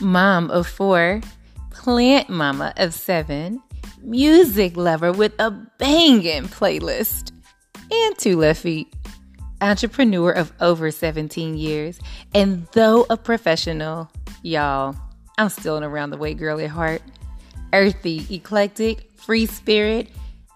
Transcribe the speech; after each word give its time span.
mom 0.00 0.50
of 0.50 0.66
four, 0.66 1.20
plant 1.70 2.28
mama 2.28 2.72
of 2.76 2.94
seven, 2.94 3.62
music 4.02 4.76
lover 4.76 5.12
with 5.12 5.32
a 5.38 5.50
banging 5.78 6.44
playlist, 6.44 7.32
and 7.90 8.18
two 8.18 8.38
left 8.38 8.62
feet, 8.62 8.94
entrepreneur 9.60 10.30
of 10.30 10.52
over 10.60 10.90
17 10.90 11.56
years, 11.56 11.98
and 12.34 12.66
though 12.72 13.06
a 13.10 13.16
professional, 13.16 14.10
y'all, 14.42 14.94
I'm 15.38 15.48
still 15.48 15.76
an 15.76 15.84
around 15.84 16.10
the 16.10 16.18
way 16.18 16.34
girl 16.34 16.60
at 16.60 16.70
heart. 16.70 17.02
Earthy, 17.72 18.26
eclectic, 18.34 19.10
free 19.16 19.46
spirit, 19.46 20.08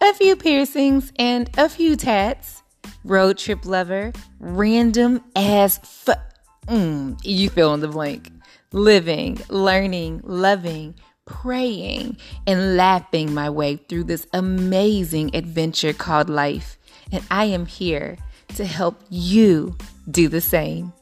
a 0.02 0.12
few 0.14 0.36
piercings, 0.36 1.12
and 1.18 1.48
a 1.56 1.68
few 1.68 1.96
tats. 1.96 2.62
Road 3.04 3.38
trip 3.38 3.64
lover, 3.64 4.12
random 4.40 5.22
as 5.36 5.78
f. 6.06 6.18
Mm, 6.66 7.18
you 7.22 7.50
fill 7.50 7.74
in 7.74 7.80
the 7.80 7.88
blank. 7.88 8.30
Living, 8.74 9.38
learning, 9.50 10.20
loving, 10.24 10.96
praying, 11.26 12.16
and 12.44 12.76
laughing 12.76 13.32
my 13.32 13.48
way 13.48 13.76
through 13.76 14.02
this 14.02 14.26
amazing 14.32 15.30
adventure 15.32 15.92
called 15.92 16.28
life. 16.28 16.76
And 17.12 17.22
I 17.30 17.44
am 17.44 17.66
here 17.66 18.18
to 18.56 18.64
help 18.64 19.00
you 19.08 19.76
do 20.10 20.26
the 20.26 20.40
same. 20.40 20.92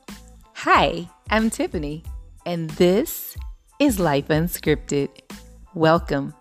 Hi, 0.53 1.09
I'm 1.31 1.49
Tiffany, 1.49 2.05
and 2.45 2.69
this 2.73 3.39
is 3.79 3.99
Life 3.99 4.29
Unscripted. 4.29 5.09
Welcome. 5.73 6.35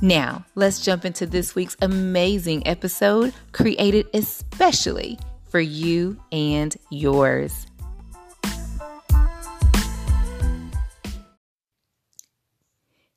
Now, 0.00 0.44
let's 0.56 0.80
jump 0.80 1.04
into 1.04 1.24
this 1.24 1.54
week's 1.54 1.76
amazing 1.80 2.66
episode 2.66 3.32
created 3.52 4.08
especially 4.12 5.20
for 5.50 5.60
you 5.60 6.20
and 6.32 6.76
yours. 6.90 7.68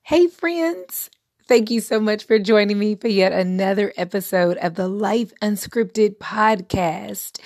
Hey, 0.07 0.27
friends. 0.27 1.09
Thank 1.47 1.71
you 1.71 1.81
so 1.81 1.99
much 1.99 2.25
for 2.25 2.37
joining 2.37 2.77
me 2.77 2.93
for 2.93 3.07
yet 3.07 3.31
another 3.31 3.91
episode 3.97 4.55
of 4.57 4.75
the 4.75 4.87
Life 4.87 5.33
Unscripted 5.41 6.19
podcast. 6.19 7.39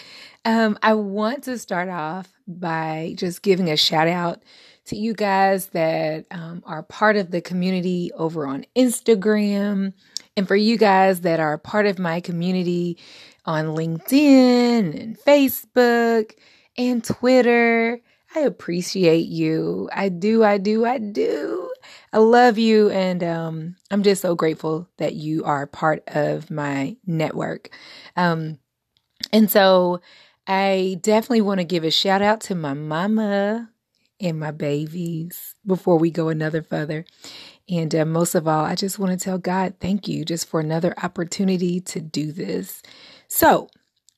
Um, 0.44 0.78
I 0.84 0.96
want 0.96 1.46
to 1.46 1.58
start 1.58 1.88
off 1.88 2.28
by 2.46 3.14
just 3.16 3.44
giving 3.44 3.70
a 3.70 3.78
shout 3.78 4.10
out 4.10 4.44
to 4.88 4.98
you 4.98 5.14
guys 5.14 5.68
that 5.68 6.26
um, 6.32 6.62
are 6.66 6.84
part 6.84 7.16
of 7.16 7.32
the 7.32 7.40
community 7.40 8.12
over 8.14 8.46
on 8.46 8.66
Instagram, 8.76 9.94
and 10.36 10.46
for 10.46 10.58
you 10.58 10.78
guys 10.78 11.22
that 11.22 11.40
are 11.40 11.58
part 11.58 11.86
of 11.86 11.98
my 11.98 12.20
community 12.20 12.98
on 13.46 13.68
LinkedIn 13.68 15.00
and 15.02 15.18
Facebook 15.18 16.34
and 16.78 17.06
Twitter. 17.06 18.02
I 18.36 18.42
appreciate 18.42 19.28
you. 19.28 19.90
I 19.94 20.10
do, 20.10 20.44
I 20.44 20.58
do, 20.58 20.86
I 20.86 20.98
do. 20.98 21.69
I 22.14 22.18
love 22.20 22.58
you, 22.58 22.90
and 22.90 23.24
um, 23.24 23.76
I'm 23.92 24.04
just 24.04 24.22
so 24.22 24.36
grateful 24.36 24.88
that 24.98 25.14
you 25.14 25.44
are 25.44 25.68
part 25.68 26.04
of 26.08 26.50
my 26.50 26.98
network. 27.06 27.70
Um, 28.16 28.60
and 29.32 29.50
so 29.50 30.02
I 30.48 30.98
definitely 31.02 31.42
want 31.42 31.60
to 31.60 31.66
give 31.66 31.84
a 31.84 31.92
shout 31.92 32.22
out 32.22 32.42
to 32.42 32.56
my 32.56 32.74
mama 32.74 33.70
and 34.20 34.40
my 34.40 34.52
babies 34.52 35.56
before 35.66 35.98
we 35.98 36.12
go 36.12 36.30
another 36.30 36.62
further. 36.62 37.06
And 37.70 37.94
uh, 37.94 38.06
most 38.06 38.36
of 38.36 38.48
all, 38.48 38.66
I 38.66 38.76
just 38.76 38.98
want 38.98 39.18
to 39.18 39.24
tell 39.24 39.38
God, 39.38 39.76
thank 39.80 40.08
you 40.08 40.26
just 40.26 40.48
for 40.48 40.60
another 40.60 40.94
opportunity 41.02 41.80
to 41.82 42.02
do 42.02 42.32
this. 42.32 42.82
So, 43.28 43.70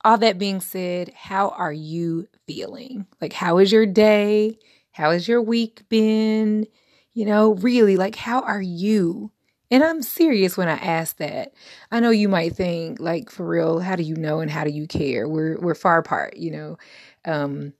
all 0.04 0.18
that 0.18 0.40
being 0.40 0.62
said, 0.62 1.12
how 1.14 1.50
are 1.50 1.74
you 1.74 2.28
feeling? 2.48 3.06
Like, 3.20 3.34
how 3.34 3.60
is 3.60 3.72
your 3.72 3.86
day? 3.86 4.58
How 4.94 5.12
has 5.12 5.28
your 5.28 5.42
week 5.42 5.84
been? 5.90 6.66
You 7.14 7.26
know, 7.26 7.56
really, 7.56 7.98
like, 7.98 8.16
how 8.16 8.42
are 8.42 8.62
you? 8.62 9.32
And 9.70 9.84
I'm 9.84 10.02
serious 10.02 10.58
when 10.58 10.68
I 10.68 10.76
ask 10.76 11.18
that. 11.18 11.54
I 11.92 12.00
know 12.00 12.10
you 12.10 12.28
might 12.30 12.56
think, 12.56 13.00
like, 13.00 13.30
for 13.30 13.48
real, 13.48 13.80
how 13.80 13.96
do 13.96 14.04
you 14.04 14.16
know 14.16 14.40
and 14.40 14.52
how 14.52 14.64
do 14.64 14.70
you 14.70 14.88
care? 14.88 15.28
We're 15.28 15.58
we're 15.60 15.76
far 15.76 15.98
apart, 15.98 16.38
you 16.38 16.52
know. 16.52 16.78
Um, 17.26 17.74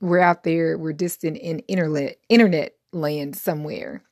we're 0.00 0.20
out 0.20 0.44
there, 0.44 0.78
we're 0.78 0.92
distant 0.92 1.36
in 1.38 1.60
internet 1.60 2.18
internet 2.28 2.76
land 2.92 3.36
somewhere. 3.36 4.02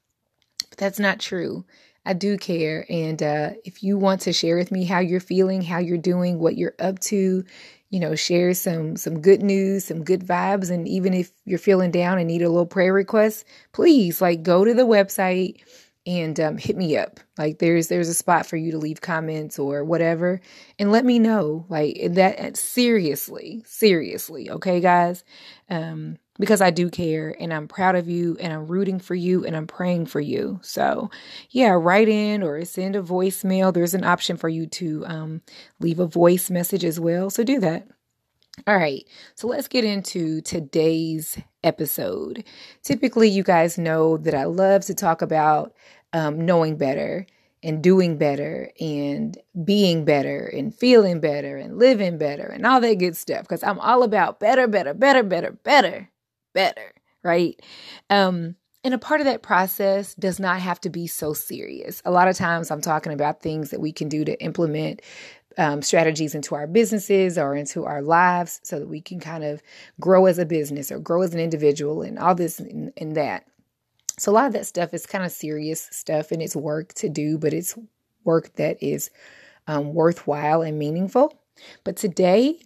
But 0.71 0.79
that's 0.79 0.99
not 0.99 1.21
true. 1.21 1.65
I 2.07 2.13
do 2.13 2.37
care. 2.37 2.85
And 2.91 3.23
uh, 3.23 3.51
if 3.65 3.83
you 3.83 3.97
want 3.97 4.21
to 4.23 4.33
share 4.33 4.57
with 4.57 4.71
me 4.71 4.85
how 4.85 4.99
you're 4.99 5.21
feeling, 5.21 5.63
how 5.63 5.79
you're 5.79 5.99
doing, 5.99 6.39
what 6.39 6.57
you're 6.57 6.75
up 6.79 6.99
to, 7.01 7.45
you 7.95 8.01
know, 8.01 8.17
share 8.17 8.55
some 8.55 8.97
some 8.97 9.21
good 9.21 9.41
news, 9.41 9.85
some 9.85 10.03
good 10.03 10.27
vibes, 10.27 10.69
and 10.69 10.89
even 10.89 11.15
if 11.15 11.31
you're 11.45 11.61
feeling 11.61 11.93
down 11.93 12.19
and 12.19 12.27
need 12.27 12.43
a 12.43 12.49
little 12.49 12.67
prayer 12.67 12.93
request, 12.93 13.45
please 13.71 14.21
like 14.21 14.43
go 14.43 14.65
to 14.65 14.75
the 14.75 14.83
website 14.83 15.63
and 16.05 16.41
um, 16.41 16.59
hit 16.59 16.77
me 16.77 16.97
up. 16.97 17.21
Like 17.39 17.61
there's 17.61 17.87
there's 17.87 18.09
a 18.09 18.15
spot 18.15 18.47
for 18.47 18.57
you 18.57 18.73
to 18.73 18.79
leave 18.79 19.01
comments 19.01 19.61
or 19.61 19.85
whatever, 19.85 20.41
and 20.77 20.91
let 20.91 21.05
me 21.05 21.21
know. 21.21 21.67
Like 21.69 21.97
that 22.15 22.57
seriously, 22.57 23.63
seriously, 23.65 24.51
okay, 24.51 24.81
guys. 24.81 25.23
Um, 25.71 26.17
because 26.39 26.61
I 26.61 26.71
do 26.71 26.91
care 26.91 27.35
and 27.39 27.53
I'm 27.53 27.69
proud 27.69 27.95
of 27.95 28.09
you 28.09 28.37
and 28.41 28.53
I'm 28.53 28.67
rooting 28.67 28.99
for 28.99 29.15
you 29.15 29.45
and 29.45 29.57
I'm 29.57 29.67
praying 29.67 30.07
for 30.07 30.21
you. 30.21 30.59
So, 30.63 31.11
yeah, 31.51 31.71
write 31.71 32.09
in 32.09 32.43
or 32.43 32.65
send 32.65 32.97
a 32.97 33.03
voicemail. 33.03 33.73
There's 33.73 33.95
an 33.95 34.05
option 34.05 34.37
for 34.37 34.49
you 34.49 34.67
to 34.67 35.07
um, 35.07 35.43
leave 35.81 36.01
a 36.01 36.07
voice 36.07 36.51
message 36.51 36.85
as 36.85 36.99
well. 36.99 37.31
So, 37.31 37.45
do 37.45 37.61
that. 37.61 37.89
All 38.69 38.77
right, 38.77 39.05
so 39.35 39.49
let's 39.49 39.67
get 39.67 39.85
into 39.85 40.41
today's 40.41 41.39
episode. 41.65 42.45
Typically, 42.85 43.29
you 43.29 43.43
guys 43.43 43.79
know 43.79 44.17
that 44.19 44.35
I 44.35 44.45
love 44.45 44.85
to 44.85 44.95
talk 44.95 45.23
about 45.23 45.75
um, 46.13 46.47
knowing 46.47 46.77
better 46.77 47.27
and 47.65 47.83
doing 47.83 48.17
better 48.17 48.71
and 48.79 49.37
being 49.65 50.05
better 50.05 50.47
and 50.47 50.73
feeling 50.73 51.19
better 51.19 51.57
and 51.57 51.79
living 51.79 52.17
better 52.17 52.45
and 52.45 52.65
all 52.65 52.81
that 52.81 52.99
good 52.99 53.17
stuff 53.17 53.43
because 53.43 53.65
I'm 53.65 53.81
all 53.81 54.05
about 54.05 54.39
better, 54.39 54.69
better, 54.69 54.95
better, 54.95 55.25
better, 55.25 55.51
better 55.51 56.11
better, 56.55 56.93
right? 57.23 57.61
Um, 58.09 58.57
and 58.83 58.93
a 58.93 58.99
part 58.99 59.21
of 59.21 59.27
that 59.27 59.43
process 59.43 60.15
does 60.15 60.39
not 60.39 60.61
have 60.61 60.81
to 60.83 60.91
be 60.91 61.07
so 61.07 61.33
serious. 61.33 62.03
A 62.05 62.11
lot 62.11 62.29
of 62.29 62.37
times 62.37 62.71
I'm 62.71 62.83
talking 62.83 63.13
about 63.13 63.41
things 63.41 63.71
that 63.71 63.81
we 63.81 63.93
can 63.93 64.09
do 64.09 64.25
to 64.25 64.41
implement 64.43 65.01
um, 65.57 65.83
strategies 65.83 66.35
into 66.35 66.55
our 66.55 66.67
businesses 66.67 67.39
or 67.39 67.55
into 67.55 67.85
our 67.85 68.03
lives 68.03 68.61
so 68.63 68.79
that 68.79 68.89
we 68.89 69.01
can 69.01 69.21
kind 69.21 69.45
of 69.45 69.63
grow 70.01 70.27
as 70.27 70.39
a 70.39 70.45
business 70.45 70.91
or 70.93 70.99
grow 70.99 71.23
as 71.23 71.33
an 71.33 71.41
individual 71.41 72.03
and 72.03 72.19
all 72.19 72.35
this 72.35 72.59
and, 72.61 72.93
and 72.97 73.17
that. 73.17 73.47
So, 74.19 74.31
a 74.31 74.35
lot 74.35 74.47
of 74.47 74.53
that 74.53 74.67
stuff 74.67 74.95
is 74.95 75.07
kind 75.07 75.25
of 75.25 75.33
serious 75.33 75.89
stuff 75.91 76.31
and 76.31 76.43
it's 76.43 76.57
work 76.57 76.95
to 76.95 77.09
do, 77.09 77.39
but 77.39 77.53
it's 77.53 77.77
work 78.25 78.55
that 78.57 78.83
is 78.83 79.11
um, 79.67 79.95
worthwhile 79.95 80.63
and 80.63 80.79
meaningful. 80.79 81.41
But 81.85 81.97
today, 81.97 82.61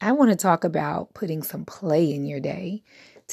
I 0.00 0.12
want 0.12 0.30
to 0.30 0.36
talk 0.36 0.64
about 0.64 1.14
putting 1.14 1.42
some 1.42 1.64
play 1.64 2.12
in 2.12 2.26
your 2.26 2.40
day. 2.40 2.82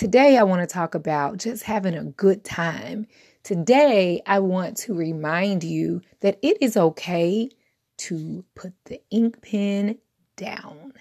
Today, 0.01 0.35
I 0.35 0.41
want 0.41 0.67
to 0.67 0.73
talk 0.73 0.95
about 0.95 1.38
just 1.38 1.62
having 1.62 1.94
a 1.94 2.06
good 2.06 2.44
time. 2.44 3.06
Today, 3.44 4.23
I 4.25 4.39
want 4.39 4.75
to 4.78 4.95
remind 4.95 5.63
you 5.63 6.01
that 6.22 6.39
it 6.41 6.57
is 6.59 6.75
okay 6.75 7.51
to 7.97 8.44
put 8.56 8.73
the 8.85 9.00
ink 9.11 9.44
pen 9.44 10.00
down. 10.35 10.94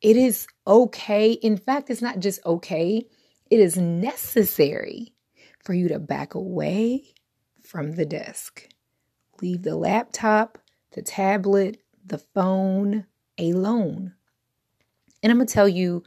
It 0.00 0.16
is 0.16 0.46
okay. 0.66 1.32
In 1.32 1.58
fact, 1.58 1.90
it's 1.90 2.00
not 2.00 2.20
just 2.20 2.40
okay, 2.46 3.06
it 3.50 3.60
is 3.60 3.76
necessary 3.76 5.12
for 5.62 5.74
you 5.74 5.88
to 5.88 5.98
back 5.98 6.32
away 6.34 7.12
from 7.62 7.96
the 7.96 8.06
desk. 8.06 8.66
Leave 9.42 9.62
the 9.62 9.76
laptop, 9.76 10.56
the 10.92 11.02
tablet, 11.02 11.82
the 12.02 12.16
phone 12.16 13.04
alone. 13.38 14.14
And 15.22 15.30
I'm 15.30 15.36
going 15.36 15.46
to 15.46 15.52
tell 15.52 15.68
you 15.68 16.02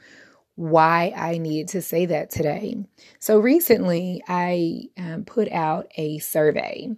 why 0.56 1.14
I 1.16 1.38
needed 1.38 1.70
to 1.70 1.82
say 1.82 2.06
that 2.08 2.30
today. 2.30 2.76
So 3.20 3.40
recently, 3.40 4.22
I 4.28 4.90
um, 4.98 5.24
put 5.26 5.50
out 5.52 5.88
a 5.98 6.20
survey, 6.20 6.90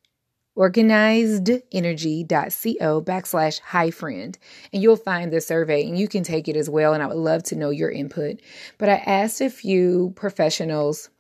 organizedenergy.co 0.57 3.03
backslash 3.03 3.61
hi 3.61 3.91
friend 3.91 4.39
and 4.73 4.83
you'll 4.83 4.97
find 4.97 5.33
the 5.33 5.41
survey 5.41 5.87
and 5.87 5.99
you 5.99 6.09
can 6.09 6.23
take 6.23 6.49
it 6.49 6.57
as 6.57 6.71
well 6.71 6.95
and 6.95 7.03
i 7.03 7.07
would 7.07 7.17
love 7.17 7.43
to 7.43 7.57
know 7.57 7.71
your 7.71 7.91
input 7.91 8.41
but 8.79 8.89
i 8.89 8.95
asked 8.95 9.41
a 9.41 9.51
few 9.51 10.13
professionals 10.17 11.11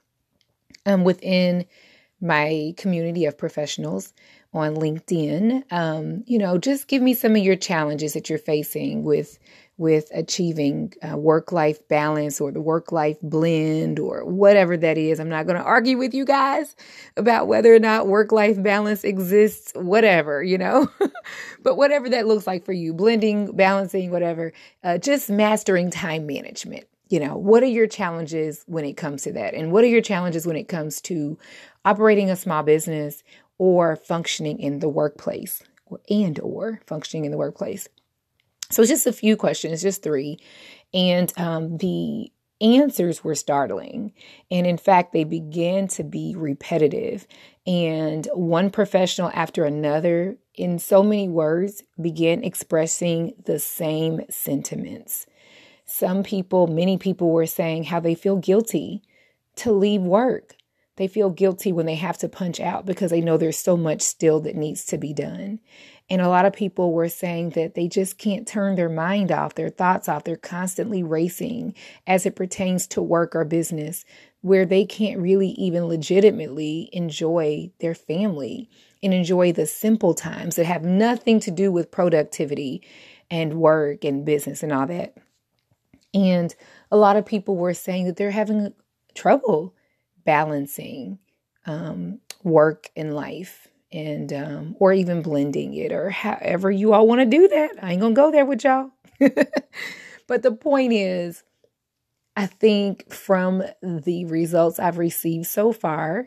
um, 0.86 1.04
within 1.04 1.66
my 2.20 2.72
community 2.76 3.26
of 3.26 3.36
professionals 3.36 4.14
on 4.54 4.74
LinkedIn. 4.74 5.70
Um, 5.70 6.24
you 6.26 6.38
know, 6.38 6.56
just 6.56 6.88
give 6.88 7.02
me 7.02 7.14
some 7.14 7.36
of 7.36 7.42
your 7.42 7.56
challenges 7.56 8.14
that 8.14 8.30
you're 8.30 8.38
facing 8.38 9.04
with 9.04 9.38
with 9.78 10.10
achieving 10.14 10.92
uh, 11.02 11.16
work 11.16 11.52
life 11.52 11.86
balance 11.88 12.40
or 12.40 12.50
the 12.50 12.60
work 12.60 12.92
life 12.92 13.18
blend 13.22 13.98
or 13.98 14.24
whatever 14.24 14.76
that 14.76 14.96
is. 14.96 15.20
I'm 15.20 15.28
not 15.28 15.46
going 15.46 15.58
to 15.58 15.62
argue 15.62 15.98
with 15.98 16.14
you 16.14 16.24
guys 16.24 16.74
about 17.16 17.46
whether 17.46 17.74
or 17.74 17.78
not 17.78 18.06
work 18.06 18.32
life 18.32 18.62
balance 18.62 19.04
exists, 19.04 19.72
whatever, 19.74 20.42
you 20.42 20.58
know, 20.58 20.88
but 21.62 21.76
whatever 21.76 22.08
that 22.08 22.26
looks 22.26 22.46
like 22.46 22.64
for 22.64 22.72
you, 22.72 22.94
blending, 22.94 23.54
balancing, 23.54 24.10
whatever, 24.10 24.52
uh, 24.82 24.98
just 24.98 25.28
mastering 25.28 25.90
time 25.90 26.26
management. 26.26 26.84
You 27.08 27.20
know, 27.20 27.36
what 27.36 27.62
are 27.62 27.66
your 27.66 27.86
challenges 27.86 28.64
when 28.66 28.84
it 28.84 28.96
comes 28.96 29.22
to 29.22 29.32
that? 29.32 29.54
And 29.54 29.70
what 29.70 29.84
are 29.84 29.88
your 29.88 30.02
challenges 30.02 30.46
when 30.46 30.56
it 30.56 30.68
comes 30.68 31.00
to 31.02 31.38
operating 31.84 32.30
a 32.30 32.36
small 32.36 32.64
business 32.64 33.22
or 33.58 33.96
functioning 33.96 34.58
in 34.58 34.80
the 34.80 34.88
workplace 34.88 35.62
and 36.08 36.38
or 36.40 36.80
functioning 36.86 37.24
in 37.24 37.30
the 37.30 37.38
workplace. 37.38 37.88
So 38.70 38.82
it's 38.82 38.90
just 38.90 39.06
a 39.06 39.12
few 39.12 39.36
questions, 39.36 39.82
just 39.82 40.02
three. 40.02 40.38
And 40.92 41.32
um, 41.36 41.78
the 41.78 42.30
answers 42.60 43.22
were 43.22 43.34
startling. 43.34 44.12
And 44.50 44.66
in 44.66 44.78
fact, 44.78 45.12
they 45.12 45.24
began 45.24 45.88
to 45.88 46.04
be 46.04 46.34
repetitive. 46.36 47.26
And 47.66 48.26
one 48.32 48.70
professional 48.70 49.30
after 49.34 49.64
another, 49.64 50.36
in 50.54 50.78
so 50.78 51.02
many 51.02 51.28
words, 51.28 51.82
began 52.00 52.44
expressing 52.44 53.34
the 53.44 53.58
same 53.58 54.22
sentiments. 54.30 55.26
Some 55.84 56.22
people, 56.22 56.66
many 56.66 56.98
people 56.98 57.30
were 57.30 57.46
saying 57.46 57.84
how 57.84 58.00
they 58.00 58.14
feel 58.14 58.36
guilty 58.36 59.02
to 59.56 59.72
leave 59.72 60.02
work 60.02 60.56
they 60.96 61.06
feel 61.06 61.30
guilty 61.30 61.72
when 61.72 61.86
they 61.86 61.94
have 61.94 62.18
to 62.18 62.28
punch 62.28 62.58
out 62.58 62.86
because 62.86 63.10
they 63.10 63.20
know 63.20 63.36
there's 63.36 63.58
so 63.58 63.76
much 63.76 64.00
still 64.00 64.40
that 64.40 64.56
needs 64.56 64.84
to 64.86 64.98
be 64.98 65.12
done. 65.12 65.60
And 66.08 66.22
a 66.22 66.28
lot 66.28 66.46
of 66.46 66.52
people 66.52 66.92
were 66.92 67.08
saying 67.08 67.50
that 67.50 67.74
they 67.74 67.88
just 67.88 68.16
can't 68.16 68.46
turn 68.46 68.76
their 68.76 68.88
mind 68.88 69.32
off, 69.32 69.56
their 69.56 69.70
thoughts 69.70 70.08
off. 70.08 70.22
They're 70.22 70.36
constantly 70.36 71.02
racing 71.02 71.74
as 72.06 72.26
it 72.26 72.36
pertains 72.36 72.86
to 72.88 73.02
work 73.02 73.34
or 73.34 73.44
business, 73.44 74.04
where 74.40 74.64
they 74.64 74.84
can't 74.84 75.20
really 75.20 75.48
even 75.50 75.86
legitimately 75.86 76.90
enjoy 76.92 77.72
their 77.80 77.94
family 77.94 78.70
and 79.02 79.12
enjoy 79.12 79.52
the 79.52 79.66
simple 79.66 80.14
times 80.14 80.54
that 80.56 80.66
have 80.66 80.84
nothing 80.84 81.40
to 81.40 81.50
do 81.50 81.72
with 81.72 81.90
productivity 81.90 82.82
and 83.28 83.54
work 83.54 84.04
and 84.04 84.24
business 84.24 84.62
and 84.62 84.72
all 84.72 84.86
that. 84.86 85.16
And 86.14 86.54
a 86.92 86.96
lot 86.96 87.16
of 87.16 87.26
people 87.26 87.56
were 87.56 87.74
saying 87.74 88.06
that 88.06 88.16
they're 88.16 88.30
having 88.30 88.72
trouble 89.14 89.74
balancing 90.24 91.18
um, 91.66 92.20
work 92.44 92.90
and 92.94 93.14
life 93.14 93.65
and 93.92 94.32
um, 94.32 94.76
or 94.78 94.92
even 94.92 95.22
blending 95.22 95.74
it 95.74 95.92
or 95.92 96.10
however 96.10 96.70
you 96.70 96.92
all 96.92 97.06
want 97.06 97.20
to 97.20 97.26
do 97.26 97.48
that. 97.48 97.70
I 97.82 97.92
ain't 97.92 98.00
gonna 98.00 98.14
go 98.14 98.30
there 98.30 98.44
with 98.44 98.64
y'all. 98.64 98.90
But 100.28 100.42
the 100.42 100.52
point 100.52 100.92
is 100.92 101.44
i 102.34 102.46
think 102.46 103.12
from 103.12 103.62
the 103.82 104.24
results 104.26 104.78
i've 104.78 104.98
received 104.98 105.46
so 105.46 105.72
far 105.72 106.26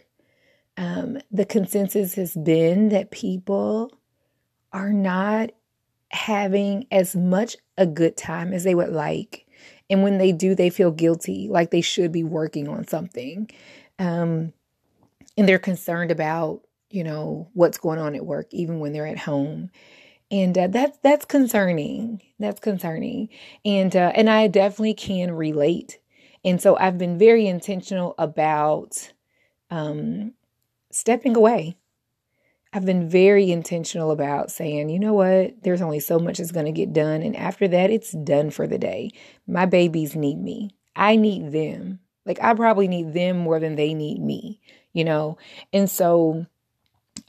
um, 0.77 1.17
the 1.29 1.43
consensus 1.45 2.13
has 2.15 2.33
been 2.35 2.89
that 2.89 3.11
people 3.11 3.91
are 4.71 4.93
not 4.93 5.51
having 6.11 6.87
as 6.89 7.17
much 7.17 7.57
a 7.77 7.85
good 7.85 8.15
time 8.15 8.53
as 8.53 8.63
they 8.63 8.73
would 8.73 8.89
like. 8.93 9.45
And 9.89 10.03
when 10.03 10.17
they 10.19 10.31
do 10.31 10.55
they 10.55 10.69
feel 10.69 10.91
guilty 10.91 11.49
like 11.49 11.71
they 11.71 11.81
should 11.81 12.13
be 12.13 12.23
working 12.23 12.69
on 12.69 12.87
something. 12.87 13.49
Um, 13.99 14.53
and 15.37 15.49
they're 15.49 15.59
concerned 15.59 16.11
about, 16.11 16.61
you 16.89 17.03
know, 17.03 17.49
what's 17.53 17.77
going 17.77 17.99
on 17.99 18.15
at 18.15 18.25
work, 18.25 18.47
even 18.51 18.79
when 18.79 18.93
they're 18.93 19.07
at 19.07 19.19
home. 19.19 19.69
And 20.31 20.57
uh, 20.57 20.67
that's 20.67 20.97
that's 20.99 21.25
concerning. 21.25 22.21
That's 22.39 22.59
concerning, 22.59 23.29
and 23.65 23.95
uh, 23.95 24.11
and 24.13 24.29
I 24.29 24.47
definitely 24.47 24.93
can 24.93 25.31
relate. 25.31 25.99
And 26.45 26.61
so 26.61 26.77
I've 26.77 26.97
been 26.97 27.17
very 27.17 27.47
intentional 27.47 28.15
about 28.17 29.11
um, 29.71 30.33
stepping 30.91 31.35
away. 31.35 31.77
I've 32.71 32.85
been 32.85 33.09
very 33.09 33.51
intentional 33.51 34.11
about 34.11 34.51
saying, 34.51 34.89
you 34.89 34.99
know 34.99 35.13
what, 35.13 35.63
there's 35.63 35.81
only 35.81 35.99
so 35.99 36.19
much 36.19 36.37
that's 36.37 36.51
going 36.51 36.67
to 36.67 36.71
get 36.71 36.93
done. 36.93 37.23
And 37.23 37.35
after 37.35 37.67
that, 37.67 37.89
it's 37.89 38.11
done 38.11 38.51
for 38.51 38.67
the 38.67 38.77
day. 38.77 39.09
My 39.47 39.65
babies 39.65 40.15
need 40.15 40.37
me. 40.37 40.75
I 40.95 41.15
need 41.15 41.51
them. 41.51 41.99
Like 42.25 42.39
I 42.41 42.53
probably 42.53 42.87
need 42.87 43.13
them 43.13 43.39
more 43.39 43.59
than 43.59 43.75
they 43.75 43.95
need 43.95 44.21
me, 44.21 44.61
you 44.93 45.03
know? 45.03 45.39
And 45.73 45.89
so, 45.89 46.45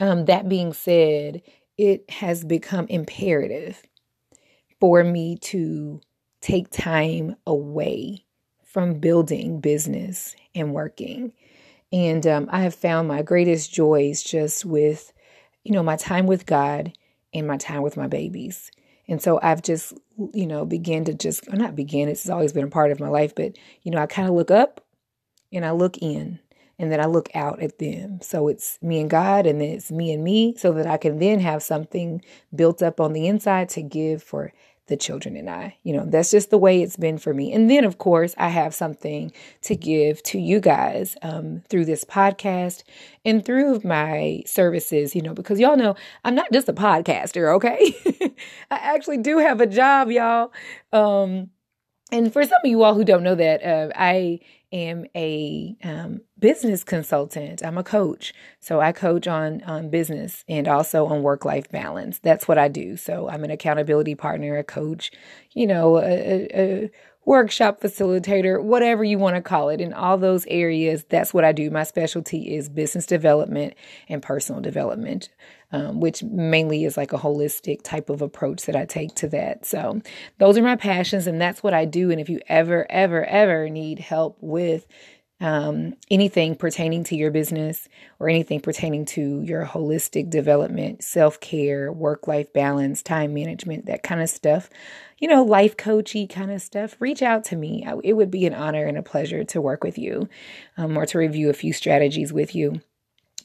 um, 0.01 0.25
that 0.25 0.49
being 0.49 0.73
said, 0.73 1.43
it 1.77 2.09
has 2.09 2.43
become 2.43 2.87
imperative 2.87 3.81
for 4.79 5.03
me 5.03 5.37
to 5.37 6.01
take 6.41 6.69
time 6.71 7.35
away 7.45 8.25
from 8.63 8.95
building 8.95 9.61
business 9.61 10.35
and 10.55 10.73
working. 10.73 11.31
And 11.93 12.25
um, 12.25 12.49
I 12.51 12.61
have 12.61 12.73
found 12.73 13.07
my 13.07 13.21
greatest 13.21 13.71
joys 13.71 14.23
just 14.23 14.65
with, 14.65 15.13
you 15.63 15.71
know, 15.71 15.83
my 15.83 15.97
time 15.97 16.25
with 16.25 16.47
God 16.47 16.93
and 17.33 17.45
my 17.45 17.57
time 17.57 17.83
with 17.83 17.95
my 17.95 18.07
babies. 18.07 18.71
And 19.07 19.21
so 19.21 19.39
I've 19.43 19.61
just, 19.61 19.93
you 20.33 20.47
know, 20.47 20.65
began 20.65 21.05
to 21.05 21.13
just, 21.13 21.51
not 21.51 21.75
begin, 21.75 22.09
it's 22.09 22.29
always 22.29 22.53
been 22.53 22.63
a 22.65 22.69
part 22.69 22.91
of 22.91 22.99
my 22.99 23.09
life, 23.09 23.35
but, 23.35 23.55
you 23.83 23.91
know, 23.91 23.99
I 23.99 24.07
kind 24.07 24.27
of 24.27 24.33
look 24.33 24.49
up 24.49 24.83
and 25.51 25.63
I 25.63 25.71
look 25.71 25.97
in 25.99 26.39
and 26.81 26.91
then 26.91 26.99
I 26.99 27.05
look 27.05 27.29
out 27.35 27.61
at 27.61 27.77
them. 27.77 28.19
So 28.21 28.47
it's 28.47 28.79
me 28.81 28.99
and 28.99 29.09
God 29.09 29.45
and 29.45 29.61
then 29.61 29.69
it's 29.69 29.91
me 29.91 30.11
and 30.11 30.23
me 30.23 30.55
so 30.57 30.73
that 30.73 30.87
I 30.87 30.97
can 30.97 31.19
then 31.19 31.39
have 31.39 31.61
something 31.61 32.23
built 32.53 32.81
up 32.81 32.99
on 32.99 33.13
the 33.13 33.27
inside 33.27 33.69
to 33.69 33.83
give 33.83 34.23
for 34.23 34.51
the 34.87 34.97
children 34.97 35.37
and 35.37 35.47
I. 35.47 35.77
You 35.83 35.93
know, 35.93 36.05
that's 36.07 36.31
just 36.31 36.49
the 36.49 36.57
way 36.57 36.81
it's 36.81 36.97
been 36.97 37.19
for 37.19 37.35
me. 37.35 37.53
And 37.53 37.69
then, 37.69 37.83
of 37.85 37.99
course, 37.99 38.33
I 38.35 38.49
have 38.49 38.73
something 38.73 39.31
to 39.61 39.75
give 39.75 40.23
to 40.23 40.39
you 40.39 40.59
guys 40.59 41.15
um, 41.21 41.61
through 41.69 41.85
this 41.85 42.03
podcast 42.03 42.81
and 43.23 43.45
through 43.45 43.81
my 43.83 44.41
services, 44.47 45.15
you 45.15 45.21
know, 45.21 45.35
because 45.35 45.59
y'all 45.59 45.77
know 45.77 45.95
I'm 46.25 46.33
not 46.33 46.51
just 46.51 46.67
a 46.67 46.73
podcaster, 46.73 47.53
okay? 47.55 47.95
I 48.71 48.77
actually 48.77 49.19
do 49.19 49.37
have 49.37 49.61
a 49.61 49.67
job, 49.67 50.09
y'all. 50.09 50.51
Um, 50.91 51.51
and 52.11 52.33
for 52.33 52.43
some 52.43 52.59
of 52.63 52.69
you 52.69 52.81
all 52.81 52.95
who 52.95 53.05
don't 53.05 53.23
know 53.23 53.35
that, 53.35 53.63
uh, 53.63 53.91
I 53.95 54.39
am 54.71 55.05
a 55.15 55.75
um, 55.83 56.21
business 56.39 56.83
consultant. 56.83 57.63
I'm 57.63 57.77
a 57.77 57.83
coach. 57.83 58.33
So 58.59 58.79
I 58.79 58.91
coach 58.91 59.27
on, 59.27 59.61
on 59.63 59.89
business 59.89 60.43
and 60.47 60.67
also 60.67 61.05
on 61.05 61.23
work 61.23 61.45
life 61.45 61.69
balance. 61.69 62.19
That's 62.19 62.47
what 62.47 62.57
I 62.57 62.67
do. 62.67 62.97
So 62.97 63.29
I'm 63.29 63.43
an 63.43 63.51
accountability 63.51 64.15
partner, 64.15 64.57
a 64.57 64.63
coach, 64.63 65.11
you 65.51 65.67
know, 65.67 65.97
a, 65.97 66.01
a, 66.01 66.47
a 66.53 66.91
workshop 67.25 67.81
facilitator, 67.81 68.61
whatever 68.61 69.03
you 69.03 69.17
want 69.17 69.35
to 69.35 69.41
call 69.41 69.69
it. 69.69 69.81
In 69.81 69.93
all 69.93 70.17
those 70.17 70.45
areas, 70.47 71.05
that's 71.09 71.33
what 71.33 71.43
I 71.43 71.51
do. 71.51 71.69
My 71.69 71.83
specialty 71.83 72.55
is 72.55 72.69
business 72.69 73.05
development 73.05 73.75
and 74.09 74.23
personal 74.23 74.61
development 74.61 75.29
um, 75.71 75.99
which 75.99 76.23
mainly 76.23 76.83
is 76.83 76.97
like 76.97 77.13
a 77.13 77.17
holistic 77.17 77.83
type 77.83 78.09
of 78.09 78.21
approach 78.21 78.65
that 78.65 78.75
I 78.75 78.85
take 78.85 79.15
to 79.15 79.27
that. 79.29 79.65
So 79.65 80.01
those 80.37 80.57
are 80.57 80.63
my 80.63 80.75
passions, 80.75 81.27
and 81.27 81.41
that's 81.41 81.63
what 81.63 81.73
I 81.73 81.85
do. 81.85 82.11
And 82.11 82.19
if 82.19 82.29
you 82.29 82.39
ever, 82.47 82.85
ever, 82.89 83.25
ever 83.25 83.69
need 83.69 83.99
help 83.99 84.37
with 84.41 84.85
um, 85.41 85.95
anything 86.11 86.55
pertaining 86.55 87.03
to 87.05 87.15
your 87.15 87.31
business 87.31 87.89
or 88.19 88.29
anything 88.29 88.59
pertaining 88.61 89.05
to 89.05 89.41
your 89.41 89.65
holistic 89.65 90.29
development, 90.29 91.03
self 91.03 91.39
care, 91.39 91.91
work 91.91 92.27
life 92.27 92.53
balance, 92.53 93.01
time 93.01 93.33
management, 93.33 93.87
that 93.87 94.03
kind 94.03 94.21
of 94.21 94.29
stuff, 94.29 94.69
you 95.17 95.27
know, 95.27 95.43
life 95.43 95.75
coachy 95.75 96.27
kind 96.27 96.51
of 96.51 96.61
stuff, 96.61 96.95
reach 96.99 97.23
out 97.23 97.43
to 97.45 97.55
me. 97.55 97.83
It 98.03 98.13
would 98.13 98.29
be 98.29 98.45
an 98.45 98.53
honor 98.53 98.85
and 98.85 98.99
a 98.99 99.03
pleasure 99.03 99.43
to 99.45 99.61
work 99.61 99.83
with 99.83 99.97
you 99.97 100.29
um, 100.77 100.95
or 100.95 101.07
to 101.07 101.17
review 101.17 101.49
a 101.49 101.53
few 101.53 101.73
strategies 101.73 102.31
with 102.31 102.53
you. 102.53 102.81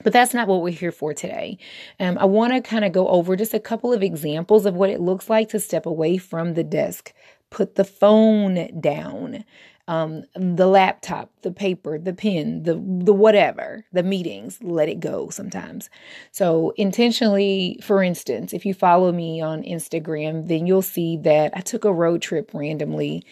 But 0.03 0.13
that's 0.13 0.35
not 0.35 0.49
what 0.49 0.63
we're 0.63 0.71
here 0.71 0.93
for 0.93 1.15
today. 1.15 1.59
Um, 1.99 2.19
I 2.19 2.25
want 2.27 2.53
to 2.53 2.61
kind 2.61 2.85
of 2.85 2.93
go 2.93 3.09
over 3.09 3.37
just 3.37 3.55
a 3.55 3.61
couple 3.61 3.93
of 3.93 4.03
examples 4.03 4.67
of 4.67 4.75
what 4.75 4.91
it 4.91 5.01
looks 5.01 5.31
like 5.31 5.49
to 5.51 5.61
step 5.61 5.87
away 5.87 6.19
from 6.19 6.55
the 6.55 6.65
desk, 6.65 7.13
put 7.51 7.77
the 7.77 7.85
phone 7.85 8.81
down, 8.81 9.45
um, 9.89 10.25
the 10.35 10.67
laptop, 10.67 11.31
the 11.43 11.53
paper, 11.53 11.99
the 11.99 12.13
pen, 12.13 12.65
the 12.65 12.75
the 12.75 13.13
whatever, 13.13 13.85
the 13.93 14.03
meetings, 14.03 14.59
let 14.63 14.89
it 14.89 14.99
go 14.99 15.31
sometimes. 15.31 15.89
So 16.33 16.73
intentionally, 16.77 17.79
for 17.83 18.03
instance, 18.03 18.53
if 18.53 18.67
you 18.67 18.75
follow 18.75 19.13
me 19.13 19.41
on 19.41 19.63
Instagram, 19.63 20.49
then 20.49 20.67
you'll 20.67 20.83
see 20.83 21.17
that 21.19 21.53
I 21.55 21.61
took 21.61 21.85
a 21.85 21.93
road 21.93 22.21
trip 22.21 22.51
randomly 22.53 23.25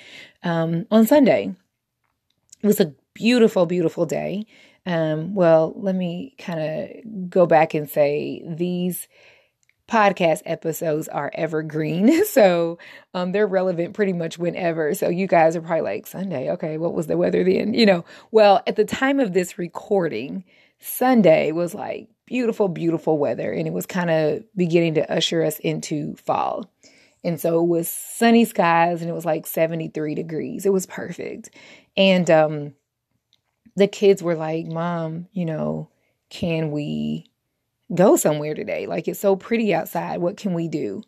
um, 0.44 0.86
on 0.90 1.06
Sunday. 1.06 1.54
It 2.62 2.66
was 2.66 2.80
a 2.80 2.94
beautiful, 3.14 3.66
beautiful 3.66 4.06
day. 4.06 4.46
Um, 4.86 5.34
well, 5.34 5.72
let 5.76 5.94
me 5.94 6.34
kind 6.38 6.60
of 6.60 7.30
go 7.30 7.46
back 7.46 7.74
and 7.74 7.88
say 7.88 8.42
these 8.46 9.08
podcast 9.88 10.42
episodes 10.46 11.08
are 11.08 11.30
evergreen. 11.34 12.22
So 12.34 12.78
um, 13.12 13.30
they're 13.30 13.46
relevant 13.46 13.94
pretty 13.94 14.12
much 14.12 14.38
whenever. 14.38 14.92
So 14.94 15.08
you 15.08 15.28
guys 15.28 15.54
are 15.54 15.60
probably 15.60 15.82
like, 15.82 16.06
Sunday, 16.06 16.50
okay, 16.50 16.78
what 16.78 16.94
was 16.94 17.06
the 17.06 17.16
weather 17.16 17.44
then? 17.44 17.74
You 17.74 17.86
know, 17.86 18.04
well, 18.32 18.60
at 18.66 18.74
the 18.74 18.84
time 18.84 19.20
of 19.20 19.32
this 19.32 19.56
recording, 19.56 20.42
Sunday 20.80 21.52
was 21.52 21.74
like 21.74 22.08
beautiful, 22.26 22.68
beautiful 22.68 23.18
weather. 23.18 23.52
And 23.52 23.68
it 23.68 23.72
was 23.72 23.86
kind 23.86 24.10
of 24.10 24.42
beginning 24.56 24.94
to 24.94 25.12
usher 25.12 25.44
us 25.44 25.60
into 25.60 26.16
fall. 26.16 26.68
And 27.22 27.40
so 27.40 27.60
it 27.60 27.68
was 27.68 27.88
sunny 27.88 28.44
skies 28.44 29.00
and 29.00 29.08
it 29.08 29.14
was 29.14 29.24
like 29.24 29.46
73 29.46 30.14
degrees. 30.16 30.66
It 30.66 30.72
was 30.72 30.86
perfect. 30.86 31.50
And 31.96 32.28
um, 32.30 32.74
the 33.76 33.88
kids 33.88 34.22
were 34.22 34.36
like, 34.36 34.66
Mom, 34.66 35.28
you 35.32 35.44
know, 35.44 35.88
can 36.30 36.70
we 36.70 37.30
go 37.94 38.16
somewhere 38.16 38.54
today? 38.54 38.86
Like 38.86 39.08
it's 39.08 39.20
so 39.20 39.36
pretty 39.36 39.74
outside. 39.74 40.18
What 40.18 40.36
can 40.36 40.54
we 40.54 40.68
do? 40.68 41.02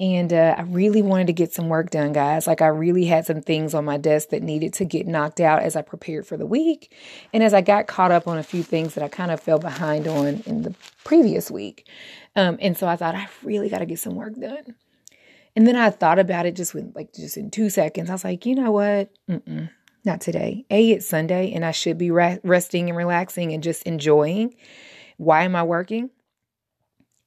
And 0.00 0.32
uh, 0.32 0.56
I 0.58 0.62
really 0.62 1.02
wanted 1.02 1.28
to 1.28 1.32
get 1.32 1.52
some 1.52 1.68
work 1.68 1.90
done, 1.90 2.12
guys. 2.12 2.46
Like, 2.48 2.60
I 2.60 2.66
really 2.66 3.04
had 3.04 3.24
some 3.24 3.40
things 3.40 3.72
on 3.72 3.84
my 3.84 3.98
desk 3.98 4.30
that 4.30 4.42
needed 4.42 4.72
to 4.74 4.84
get 4.84 5.06
knocked 5.06 5.38
out 5.38 5.62
as 5.62 5.76
I 5.76 5.82
prepared 5.82 6.26
for 6.26 6.36
the 6.36 6.46
week. 6.46 6.92
And 7.32 7.42
as 7.42 7.54
I 7.54 7.60
got 7.60 7.86
caught 7.86 8.10
up 8.10 8.26
on 8.26 8.36
a 8.36 8.42
few 8.42 8.64
things 8.64 8.94
that 8.94 9.04
I 9.04 9.08
kind 9.08 9.30
of 9.30 9.38
fell 9.38 9.60
behind 9.60 10.08
on 10.08 10.42
in 10.46 10.62
the 10.62 10.74
previous 11.04 11.52
week. 11.52 11.86
Um, 12.34 12.58
and 12.60 12.76
so 12.76 12.88
I 12.88 12.96
thought, 12.96 13.14
I 13.14 13.28
really 13.44 13.68
got 13.68 13.78
to 13.78 13.86
get 13.86 14.00
some 14.00 14.16
work 14.16 14.34
done. 14.34 14.74
And 15.54 15.68
then 15.68 15.76
I 15.76 15.90
thought 15.90 16.18
about 16.18 16.46
it 16.46 16.56
just 16.56 16.74
with 16.74 16.96
like 16.96 17.12
just 17.12 17.36
in 17.36 17.50
two 17.50 17.70
seconds. 17.70 18.10
I 18.10 18.14
was 18.14 18.24
like, 18.24 18.46
you 18.46 18.54
know 18.54 18.72
what? 18.72 19.10
Mm-mm, 19.28 19.70
not 20.04 20.20
today. 20.20 20.64
A, 20.70 20.90
it's 20.90 21.06
Sunday 21.06 21.52
and 21.52 21.64
I 21.64 21.70
should 21.70 21.98
be 21.98 22.10
re- 22.10 22.40
resting 22.42 22.88
and 22.88 22.96
relaxing 22.96 23.52
and 23.52 23.62
just 23.62 23.84
enjoying. 23.84 24.54
Why 25.16 25.44
am 25.44 25.54
I 25.54 25.62
working? 25.62 26.10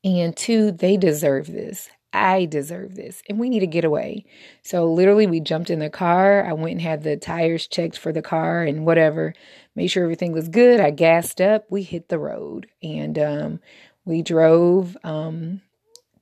And 0.03 0.35
two, 0.35 0.71
they 0.71 0.97
deserve 0.97 1.47
this. 1.47 1.89
I 2.13 2.45
deserve 2.45 2.95
this 2.95 3.21
and 3.27 3.39
we 3.39 3.49
need 3.49 3.59
to 3.59 3.67
get 3.67 3.83
away. 3.83 4.25
So 4.61 4.91
literally 4.91 5.27
we 5.27 5.41
jumped 5.41 5.69
in 5.69 5.79
the 5.79 5.89
car. 5.89 6.45
I 6.45 6.53
went 6.53 6.73
and 6.73 6.81
had 6.81 7.03
the 7.03 7.17
tires 7.17 7.67
checked 7.67 7.97
for 7.97 8.13
the 8.13 8.21
car 8.21 8.63
and 8.63 8.85
whatever. 8.85 9.33
Made 9.75 9.87
sure 9.87 10.03
everything 10.03 10.31
was 10.31 10.47
good. 10.47 10.79
I 10.79 10.91
gassed 10.91 11.41
up. 11.41 11.65
We 11.69 11.83
hit 11.83 12.07
the 12.07 12.19
road 12.19 12.67
and 12.81 13.19
um, 13.19 13.59
we 14.05 14.21
drove 14.21 14.95
um, 15.03 15.61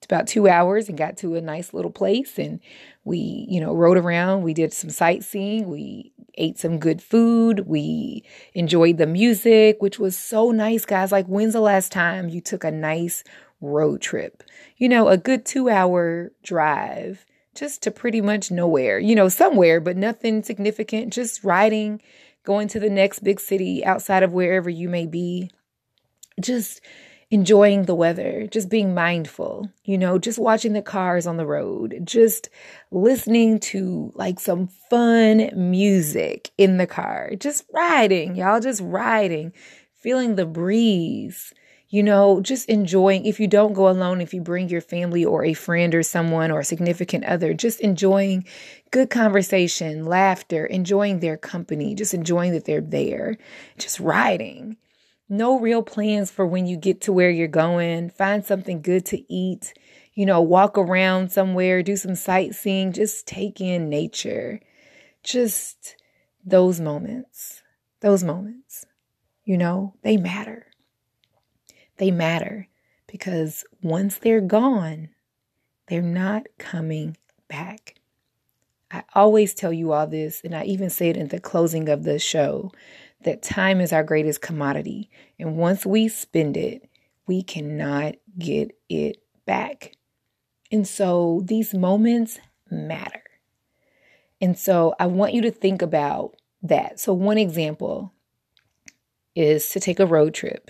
about 0.03 0.27
two 0.27 0.47
hours 0.47 0.89
and 0.89 0.97
got 0.97 1.17
to 1.17 1.35
a 1.35 1.41
nice 1.41 1.73
little 1.73 1.91
place 1.91 2.39
and 2.39 2.59
we, 3.05 3.45
you 3.49 3.59
know, 3.59 3.73
rode 3.73 3.97
around. 3.97 4.43
We 4.43 4.53
did 4.53 4.73
some 4.73 4.89
sightseeing. 4.89 5.69
We 5.69 6.13
ate 6.35 6.57
some 6.57 6.79
good 6.79 7.01
food. 7.01 7.67
We 7.67 8.23
enjoyed 8.53 8.97
the 8.97 9.07
music, 9.07 9.81
which 9.81 9.99
was 9.99 10.17
so 10.17 10.51
nice, 10.51 10.85
guys. 10.85 11.11
Like, 11.11 11.27
when's 11.27 11.53
the 11.53 11.59
last 11.59 11.91
time 11.91 12.29
you 12.29 12.41
took 12.41 12.63
a 12.63 12.71
nice 12.71 13.23
road 13.63 14.01
trip. 14.01 14.43
You 14.77 14.89
know, 14.89 15.07
a 15.07 15.17
good 15.17 15.45
two 15.45 15.69
hour 15.69 16.31
drive 16.43 17.25
just 17.55 17.81
to 17.83 17.91
pretty 17.91 18.21
much 18.21 18.51
nowhere, 18.51 18.99
you 18.99 19.15
know, 19.15 19.29
somewhere, 19.29 19.79
but 19.79 19.95
nothing 19.95 20.43
significant, 20.43 21.13
just 21.13 21.43
riding, 21.43 22.01
going 22.43 22.67
to 22.67 22.79
the 22.79 22.89
next 22.89 23.19
big 23.19 23.39
city 23.39 23.85
outside 23.85 24.23
of 24.23 24.33
wherever 24.33 24.69
you 24.69 24.89
may 24.89 25.05
be. 25.05 25.49
Just 26.41 26.81
enjoying 27.33 27.85
the 27.85 27.95
weather, 27.95 28.45
just 28.45 28.69
being 28.69 28.93
mindful, 28.93 29.67
you 29.85 29.97
know, 29.97 30.19
just 30.19 30.37
watching 30.37 30.73
the 30.73 30.83
cars 30.83 31.25
on 31.25 31.35
the 31.35 31.47
road, 31.47 31.99
just 32.03 32.47
listening 32.91 33.59
to 33.59 34.11
like 34.13 34.39
some 34.39 34.67
fun 34.67 35.49
music 35.55 36.51
in 36.59 36.77
the 36.77 36.85
car, 36.85 37.31
just 37.39 37.65
riding, 37.73 38.35
y'all, 38.35 38.59
just 38.59 38.81
riding, 38.81 39.51
feeling 39.95 40.35
the 40.35 40.45
breeze 40.45 41.51
you 41.89 42.01
know, 42.01 42.41
just 42.41 42.67
enjoying, 42.69 43.23
if 43.23 43.39
you 43.39 43.47
don't 43.47 43.73
go 43.73 43.87
alone, 43.87 44.19
if 44.19 44.33
you 44.33 44.41
bring 44.41 44.67
your 44.67 44.81
family 44.81 45.23
or 45.23 45.45
a 45.45 45.53
friend 45.53 45.93
or 45.93 46.01
someone 46.01 46.49
or 46.49 46.61
a 46.61 46.65
significant 46.65 47.23
other, 47.23 47.53
just 47.53 47.79
enjoying 47.81 48.47
good 48.89 49.11
conversation, 49.11 50.03
laughter, 50.03 50.65
enjoying 50.65 51.19
their 51.19 51.37
company, 51.37 51.93
just 51.93 52.15
enjoying 52.15 52.51
that 52.53 52.65
they're 52.65 52.81
there, 52.81 53.37
just 53.77 53.99
riding. 53.99 54.75
No 55.29 55.59
real 55.59 55.81
plans 55.81 56.29
for 56.29 56.45
when 56.45 56.67
you 56.67 56.77
get 56.77 57.01
to 57.01 57.13
where 57.13 57.29
you're 57.29 57.47
going. 57.47 58.09
Find 58.09 58.45
something 58.45 58.81
good 58.81 59.05
to 59.07 59.33
eat, 59.33 59.73
you 60.13 60.25
know, 60.25 60.41
walk 60.41 60.77
around 60.77 61.31
somewhere, 61.31 61.81
do 61.81 61.95
some 61.95 62.15
sightseeing, 62.15 62.91
just 62.93 63.25
take 63.25 63.59
in 63.59 63.89
nature. 63.89 64.59
Just 65.23 65.95
those 66.45 66.79
moments, 66.79 67.63
those 68.01 68.23
moments, 68.23 68.85
you 69.45 69.57
know, 69.57 69.95
they 70.03 70.17
matter 70.17 70.67
they 71.97 72.11
matter 72.11 72.67
because 73.07 73.65
once 73.81 74.17
they're 74.17 74.41
gone, 74.41 75.09
they're 75.87 76.01
not 76.01 76.47
coming 76.57 77.17
back. 77.47 77.95
I 78.91 79.03
always 79.15 79.53
tell 79.53 79.73
you 79.73 79.91
all 79.91 80.07
this, 80.07 80.41
and 80.43 80.55
I 80.55 80.65
even 80.65 80.89
say 80.89 81.09
it 81.09 81.17
in 81.17 81.29
the 81.29 81.39
closing 81.39 81.89
of 81.89 82.03
the 82.03 82.19
show 82.19 82.71
that 83.23 83.41
time 83.41 83.81
is 83.81 83.93
our 83.93 84.03
greatest 84.03 84.41
commodity. 84.41 85.09
And 85.39 85.57
once 85.57 85.85
we 85.85 86.07
spend 86.07 86.57
it, 86.57 86.89
we 87.27 87.43
cannot 87.43 88.15
get 88.37 88.75
it 88.89 89.17
back. 89.45 89.93
And 90.71 90.87
so 90.87 91.41
these 91.45 91.73
moments 91.73 92.39
matter. 92.69 93.21
And 94.41 94.57
so 94.57 94.95
I 94.99 95.07
want 95.07 95.33
you 95.33 95.41
to 95.43 95.51
think 95.51 95.81
about 95.81 96.35
that. 96.63 96.99
So, 96.99 97.13
one 97.13 97.37
example 97.37 98.13
is 99.35 99.69
to 99.69 99.79
take 99.79 99.99
a 99.99 100.05
road 100.05 100.33
trip 100.33 100.69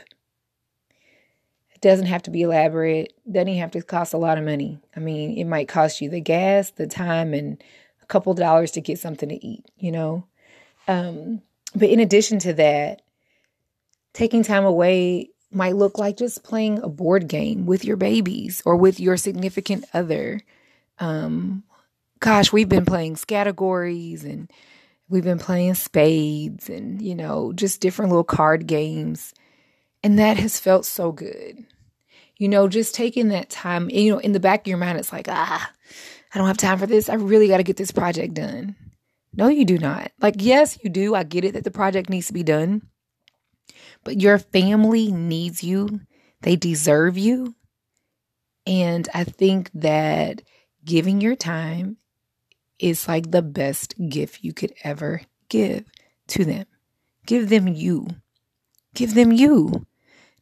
It 1.74 1.82
doesn't 1.82 2.06
have 2.08 2.24
to 2.24 2.32
be 2.32 2.44
elaborate, 2.44 3.14
doesn't 3.30 3.56
have 3.56 3.72
to 3.72 3.82
cost 3.82 4.14
a 4.14 4.18
lot 4.18 4.38
of 4.38 4.44
money. 4.46 4.80
I 4.96 5.00
mean, 5.00 5.38
it 5.38 5.46
might 5.46 5.68
cost 5.68 6.02
you 6.02 6.10
the 6.10 6.22
gas, 6.22 6.72
the 6.72 6.88
time, 6.88 7.34
and 7.34 7.62
a 8.02 8.06
couple 8.06 8.34
dollars 8.34 8.72
to 8.72 8.82
get 8.82 9.00
something 9.00 9.30
to 9.30 9.46
eat, 9.46 9.66
you 9.78 9.92
know? 9.92 10.26
Um, 10.88 11.42
but 11.76 11.90
in 11.90 12.00
addition 12.00 12.40
to 12.40 12.54
that, 12.54 13.02
taking 14.14 14.44
time 14.44 14.66
away 14.66 15.30
might 15.52 15.76
look 15.76 15.98
like 15.98 16.18
just 16.18 16.44
playing 16.44 16.80
a 16.80 16.90
board 16.90 17.28
game 17.28 17.66
with 17.66 17.86
your 17.86 17.98
babies 17.98 18.62
or 18.66 18.76
with 18.76 19.00
your 19.00 19.18
significant 19.18 19.86
other. 19.94 20.42
Um, 21.00 21.64
gosh, 22.20 22.52
we've 22.52 22.70
been 22.70 22.86
playing 22.86 23.16
categories 23.16 24.24
and 24.24 24.52
we've 25.10 25.24
been 25.24 25.40
playing 25.40 25.76
spades 25.76 26.70
and, 26.70 27.02
you 27.02 27.14
know, 27.14 27.54
just 27.54 27.82
different 27.82 28.10
little 28.10 28.24
card 28.24 28.66
games. 28.66 29.34
And 30.04 30.18
that 30.20 30.38
has 30.38 30.60
felt 30.60 30.86
so 30.86 31.12
good 31.12 31.66
you 32.38 32.50
know, 32.50 32.68
just 32.68 32.96
taking 32.96 33.30
that 33.30 33.50
time, 33.50 33.90
you 33.90 34.12
know, 34.12 34.20
in 34.20 34.32
the 34.32 34.40
back 34.40 34.62
of 34.62 34.68
your 34.68 34.78
mind, 34.78 34.98
it's 34.98 35.14
like, 35.14 35.28
ah, 35.30 35.72
I 36.34 36.38
don't 36.38 36.48
have 36.48 36.58
time 36.58 36.78
for 36.78 36.88
this. 36.88 37.10
I 37.10 37.16
really 37.16 37.48
got 37.48 37.58
to 37.58 37.64
get 37.64 37.78
this 37.78 37.92
project 37.92 38.34
done. 38.34 38.76
No, 39.36 39.48
you 39.48 39.66
do 39.66 39.78
not. 39.78 40.12
Like, 40.22 40.36
yes, 40.38 40.78
you 40.84 40.90
do. 40.90 41.16
I 41.16 41.24
get 41.24 41.44
it 41.44 41.54
that 41.54 41.64
the 41.64 41.72
project 41.72 42.10
needs 42.10 42.28
to 42.28 42.34
be 42.34 42.44
done, 42.44 42.84
but 44.04 44.22
your 44.22 44.38
family 44.38 45.12
needs 45.12 45.64
you, 45.64 46.02
they 46.42 46.56
deserve 46.56 47.18
you. 47.18 47.56
And 48.66 49.10
I 49.14 49.24
think 49.24 49.72
that 49.74 50.42
giving 50.86 51.20
your 51.20 51.36
time 51.36 51.98
is 52.80 53.08
like 53.08 53.32
the 53.32 53.42
best 53.42 53.96
gift 54.10 54.44
you 54.44 54.54
could 54.54 54.74
ever 54.84 55.22
give 55.50 55.86
to 56.28 56.46
them. 56.46 56.66
Give 57.26 57.50
them 57.50 57.68
you. 57.68 58.08
Give 58.94 59.14
them 59.14 59.32
you 59.32 59.86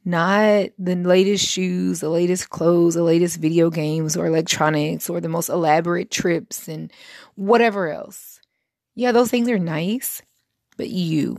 not 0.04 0.70
the 0.80 0.96
latest 0.96 1.46
shoes, 1.46 2.00
the 2.00 2.10
latest 2.10 2.50
clothes, 2.50 2.96
the 2.96 3.04
latest 3.04 3.38
video 3.38 3.70
games 3.70 4.18
or 4.18 4.26
electronics 4.26 5.10
or 5.10 5.22
the 5.22 5.30
most 5.30 5.50
elaborate 5.50 6.10
trips 6.10 6.68
and 6.68 6.92
whatever 7.36 7.92
else. 7.92 8.41
Yeah, 8.96 9.12
those 9.12 9.30
things 9.30 9.50
are 9.50 9.60
nice, 9.60 10.22
but 10.78 10.90
you. 10.90 11.38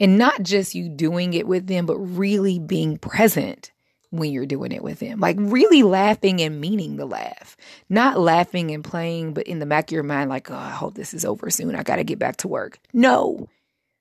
And 0.00 0.18
not 0.18 0.42
just 0.42 0.74
you 0.74 0.88
doing 0.88 1.34
it 1.34 1.46
with 1.46 1.66
them, 1.66 1.86
but 1.86 1.98
really 1.98 2.58
being 2.58 2.98
present 2.98 3.70
when 4.10 4.30
you're 4.30 4.46
doing 4.46 4.72
it 4.72 4.82
with 4.82 4.98
them. 4.98 5.20
Like 5.20 5.36
really 5.38 5.82
laughing 5.82 6.40
and 6.42 6.60
meaning 6.60 6.96
the 6.96 7.06
laugh. 7.06 7.56
Not 7.88 8.20
laughing 8.20 8.70
and 8.70 8.84
playing, 8.84 9.32
but 9.32 9.46
in 9.46 9.58
the 9.58 9.66
back 9.66 9.88
of 9.88 9.92
your 9.92 10.02
mind, 10.02 10.28
like, 10.28 10.50
oh, 10.50 10.56
I 10.56 10.70
hope 10.70 10.94
this 10.94 11.14
is 11.14 11.24
over 11.24 11.50
soon. 11.50 11.74
I 11.74 11.82
got 11.82 11.96
to 11.96 12.04
get 12.04 12.18
back 12.18 12.36
to 12.38 12.48
work. 12.48 12.78
No. 12.92 13.48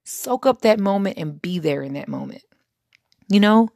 Soak 0.03 0.45
up 0.45 0.61
that 0.61 0.79
moment 0.79 1.17
and 1.17 1.41
be 1.41 1.59
there 1.59 1.81
in 1.81 1.93
that 1.93 2.09
moment. 2.09 2.43
You 3.29 3.39
know, 3.39 3.69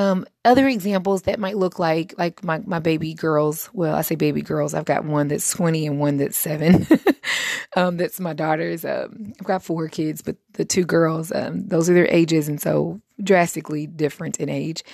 um, 0.00 0.24
other 0.46 0.66
examples 0.66 1.22
that 1.22 1.38
might 1.38 1.58
look 1.58 1.78
like 1.78 2.14
like 2.16 2.42
my, 2.42 2.60
my 2.64 2.78
baby 2.78 3.12
girls. 3.12 3.68
Well, 3.74 3.94
I 3.94 4.00
say 4.00 4.14
baby 4.14 4.40
girls. 4.40 4.72
I've 4.72 4.86
got 4.86 5.04
one 5.04 5.28
that's 5.28 5.52
20 5.52 5.86
and 5.86 6.00
one 6.00 6.16
that's 6.16 6.38
seven. 6.38 6.86
um, 7.76 7.98
that's 7.98 8.18
my 8.18 8.32
daughters. 8.32 8.82
Um, 8.86 9.34
I've 9.38 9.46
got 9.46 9.62
four 9.62 9.88
kids, 9.88 10.22
but 10.22 10.36
the 10.54 10.64
two 10.64 10.86
girls, 10.86 11.30
um, 11.32 11.68
those 11.68 11.90
are 11.90 11.94
their 11.94 12.08
ages, 12.08 12.48
and 12.48 12.58
so 12.58 13.02
drastically 13.22 13.86
different 13.86 14.40
in 14.40 14.48
age. 14.48 14.84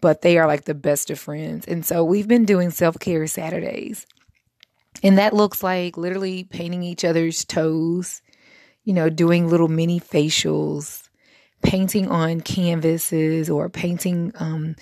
But 0.00 0.22
they 0.22 0.38
are 0.38 0.48
like 0.48 0.64
the 0.64 0.74
best 0.74 1.08
of 1.10 1.20
friends. 1.20 1.64
And 1.68 1.86
so 1.86 2.02
we've 2.02 2.28
been 2.28 2.44
doing 2.44 2.70
self 2.70 2.98
care 2.98 3.28
Saturdays. 3.28 4.06
And 5.04 5.18
that 5.18 5.34
looks 5.34 5.62
like 5.62 5.96
literally 5.96 6.42
painting 6.42 6.82
each 6.82 7.04
other's 7.04 7.44
toes, 7.44 8.22
you 8.82 8.92
know, 8.92 9.08
doing 9.08 9.48
little 9.48 9.68
mini 9.68 10.00
facials, 10.00 11.07
painting 11.62 12.08
on 12.08 12.40
canvases 12.40 13.50
or 13.50 13.68
painting 13.68 14.32
um, 14.36 14.76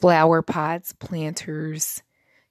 flower 0.00 0.42
pots, 0.42 0.92
planters. 0.92 2.02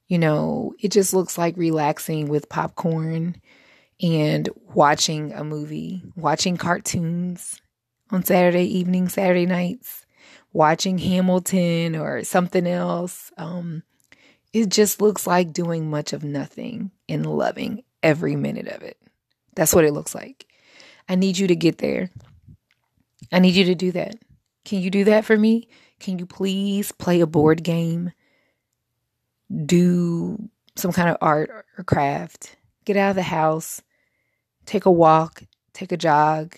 You 0.07 0.19
know, 0.19 0.73
it 0.79 0.91
just 0.91 1.13
looks 1.13 1.37
like 1.37 1.57
relaxing 1.57 2.27
with 2.27 2.49
popcorn 2.49 3.35
and 4.01 4.49
watching 4.73 5.33
a 5.33 5.43
movie, 5.43 6.03
watching 6.15 6.57
cartoons 6.57 7.61
on 8.11 8.23
Saturday 8.23 8.65
evening, 8.77 9.09
Saturday 9.09 9.45
nights, 9.45 10.05
watching 10.51 10.97
Hamilton 10.97 11.95
or 11.95 12.23
something 12.23 12.67
else. 12.67 13.31
Um, 13.37 13.83
it 14.51 14.69
just 14.69 15.01
looks 15.01 15.25
like 15.25 15.53
doing 15.53 15.89
much 15.89 16.13
of 16.13 16.23
nothing 16.23 16.91
and 17.09 17.25
loving 17.25 17.83
every 18.03 18.35
minute 18.35 18.67
of 18.67 18.83
it. 18.83 18.97
That's 19.55 19.73
what 19.73 19.85
it 19.85 19.93
looks 19.93 20.13
like. 20.13 20.45
I 21.09 21.15
need 21.15 21.37
you 21.37 21.47
to 21.47 21.55
get 21.55 21.79
there. 21.79 22.11
I 23.33 23.39
need 23.39 23.55
you 23.55 23.65
to 23.65 23.75
do 23.75 23.91
that. 23.93 24.15
Can 24.63 24.81
you 24.81 24.91
do 24.91 25.05
that 25.05 25.25
for 25.25 25.35
me? 25.35 25.67
Can 25.99 26.19
you 26.19 26.25
please 26.25 26.91
play 26.91 27.19
a 27.19 27.27
board 27.27 27.63
game? 27.63 28.11
Do 29.65 30.49
some 30.75 30.93
kind 30.93 31.09
of 31.09 31.17
art 31.19 31.49
or 31.77 31.83
craft. 31.83 32.55
Get 32.85 32.95
out 32.95 33.09
of 33.09 33.15
the 33.15 33.23
house. 33.23 33.81
Take 34.65 34.85
a 34.85 34.91
walk. 34.91 35.43
Take 35.73 35.91
a 35.91 35.97
jog. 35.97 36.55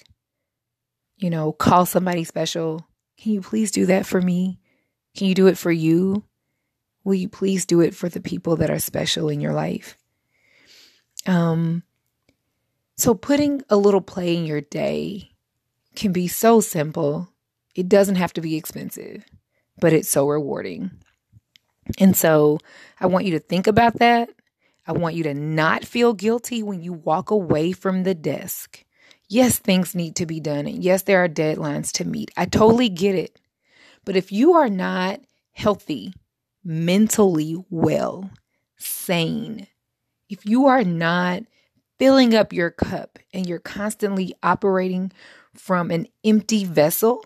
You 1.17 1.29
know, 1.29 1.53
call 1.53 1.85
somebody 1.85 2.25
special. 2.25 2.85
Can 3.17 3.31
you 3.31 3.41
please 3.41 3.71
do 3.71 3.85
that 3.85 4.05
for 4.05 4.21
me? 4.21 4.59
Can 5.15 5.27
you 5.27 5.33
do 5.33 5.47
it 5.47 5.57
for 5.57 5.71
you? 5.71 6.25
Will 7.05 7.13
you 7.15 7.29
please 7.29 7.65
do 7.65 7.79
it 7.79 7.95
for 7.95 8.09
the 8.09 8.19
people 8.19 8.57
that 8.57 8.69
are 8.69 8.79
special 8.79 9.29
in 9.29 9.39
your 9.39 9.53
life? 9.53 9.97
Um, 11.25 11.83
so 12.97 13.13
putting 13.13 13.61
a 13.69 13.77
little 13.77 14.01
play 14.01 14.35
in 14.35 14.45
your 14.45 14.61
day 14.61 15.34
can 15.95 16.11
be 16.11 16.27
so 16.27 16.61
simple. 16.61 17.29
It 17.75 17.89
doesn't 17.89 18.15
have 18.15 18.33
to 18.33 18.41
be 18.41 18.55
expensive, 18.55 19.25
but 19.79 19.93
it's 19.93 20.09
so 20.09 20.27
rewarding. 20.27 20.91
And 21.99 22.15
so 22.15 22.59
I 22.99 23.07
want 23.07 23.25
you 23.25 23.31
to 23.31 23.39
think 23.39 23.67
about 23.67 23.99
that. 23.99 24.29
I 24.87 24.91
want 24.91 25.15
you 25.15 25.23
to 25.23 25.33
not 25.33 25.83
feel 25.83 26.13
guilty 26.13 26.61
when 26.63 26.81
you 26.81 26.93
walk 26.93 27.31
away 27.31 27.71
from 27.71 28.03
the 28.03 28.15
desk. 28.15 28.83
Yes, 29.27 29.57
things 29.57 29.95
need 29.95 30.15
to 30.17 30.25
be 30.25 30.39
done. 30.39 30.67
And 30.67 30.83
yes, 30.83 31.03
there 31.03 31.23
are 31.23 31.29
deadlines 31.29 31.91
to 31.93 32.05
meet. 32.05 32.31
I 32.37 32.45
totally 32.45 32.89
get 32.89 33.15
it. 33.15 33.39
But 34.05 34.15
if 34.15 34.31
you 34.31 34.53
are 34.53 34.69
not 34.69 35.21
healthy, 35.53 36.13
mentally 36.63 37.57
well, 37.69 38.29
sane, 38.77 39.67
if 40.29 40.45
you 40.45 40.67
are 40.67 40.83
not 40.83 41.43
filling 41.97 42.35
up 42.35 42.53
your 42.53 42.69
cup 42.69 43.17
and 43.33 43.47
you're 43.47 43.59
constantly 43.59 44.35
operating 44.43 45.11
from 45.55 45.91
an 45.91 46.07
empty 46.23 46.65
vessel, 46.65 47.25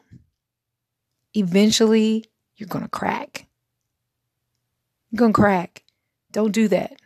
eventually 1.33 2.25
you're 2.55 2.67
going 2.67 2.83
to 2.83 2.89
crack. 2.89 3.47
You're 5.11 5.19
going 5.19 5.33
to 5.33 5.39
crack. 5.39 5.83
Don't 6.31 6.51
do 6.51 6.67
that. 6.67 6.97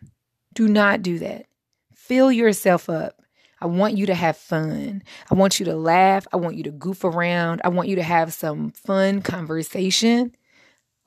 Do 0.53 0.67
not 0.67 1.01
do 1.01 1.19
that. 1.19 1.45
Fill 1.93 2.31
yourself 2.31 2.89
up. 2.89 3.21
I 3.61 3.65
want 3.65 3.97
you 3.97 4.05
to 4.07 4.15
have 4.15 4.35
fun. 4.35 5.03
I 5.31 5.35
want 5.35 5.59
you 5.59 5.65
to 5.67 5.75
laugh. 5.75 6.27
I 6.33 6.37
want 6.37 6.57
you 6.57 6.63
to 6.63 6.71
goof 6.71 7.05
around. 7.05 7.61
I 7.63 7.69
want 7.69 7.87
you 7.87 7.95
to 7.95 8.03
have 8.03 8.33
some 8.33 8.71
fun 8.71 9.21
conversation. 9.21 10.35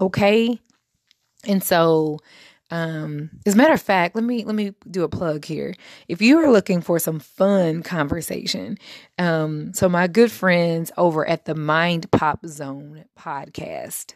Okay? 0.00 0.58
And 1.46 1.62
so 1.62 2.18
um, 2.70 3.30
as 3.46 3.54
a 3.54 3.56
matter 3.56 3.75
of 3.75 3.82
fact, 3.82 4.16
let 4.16 4.25
me 4.25 4.44
let 4.44 4.54
me 4.54 4.73
do 4.90 5.04
a 5.04 5.08
plug 5.08 5.44
here. 5.44 5.75
If 6.08 6.20
you 6.20 6.38
are 6.38 6.50
looking 6.50 6.80
for 6.80 6.99
some 6.99 7.20
fun 7.20 7.82
conversation, 7.82 8.78
um, 9.18 9.73
so 9.73 9.88
my 9.88 10.08
good 10.08 10.32
friends 10.32 10.90
over 10.96 11.26
at 11.28 11.44
the 11.44 11.54
Mind 11.54 12.11
Pop 12.11 12.44
Zone 12.46 13.04
podcast, 13.18 14.14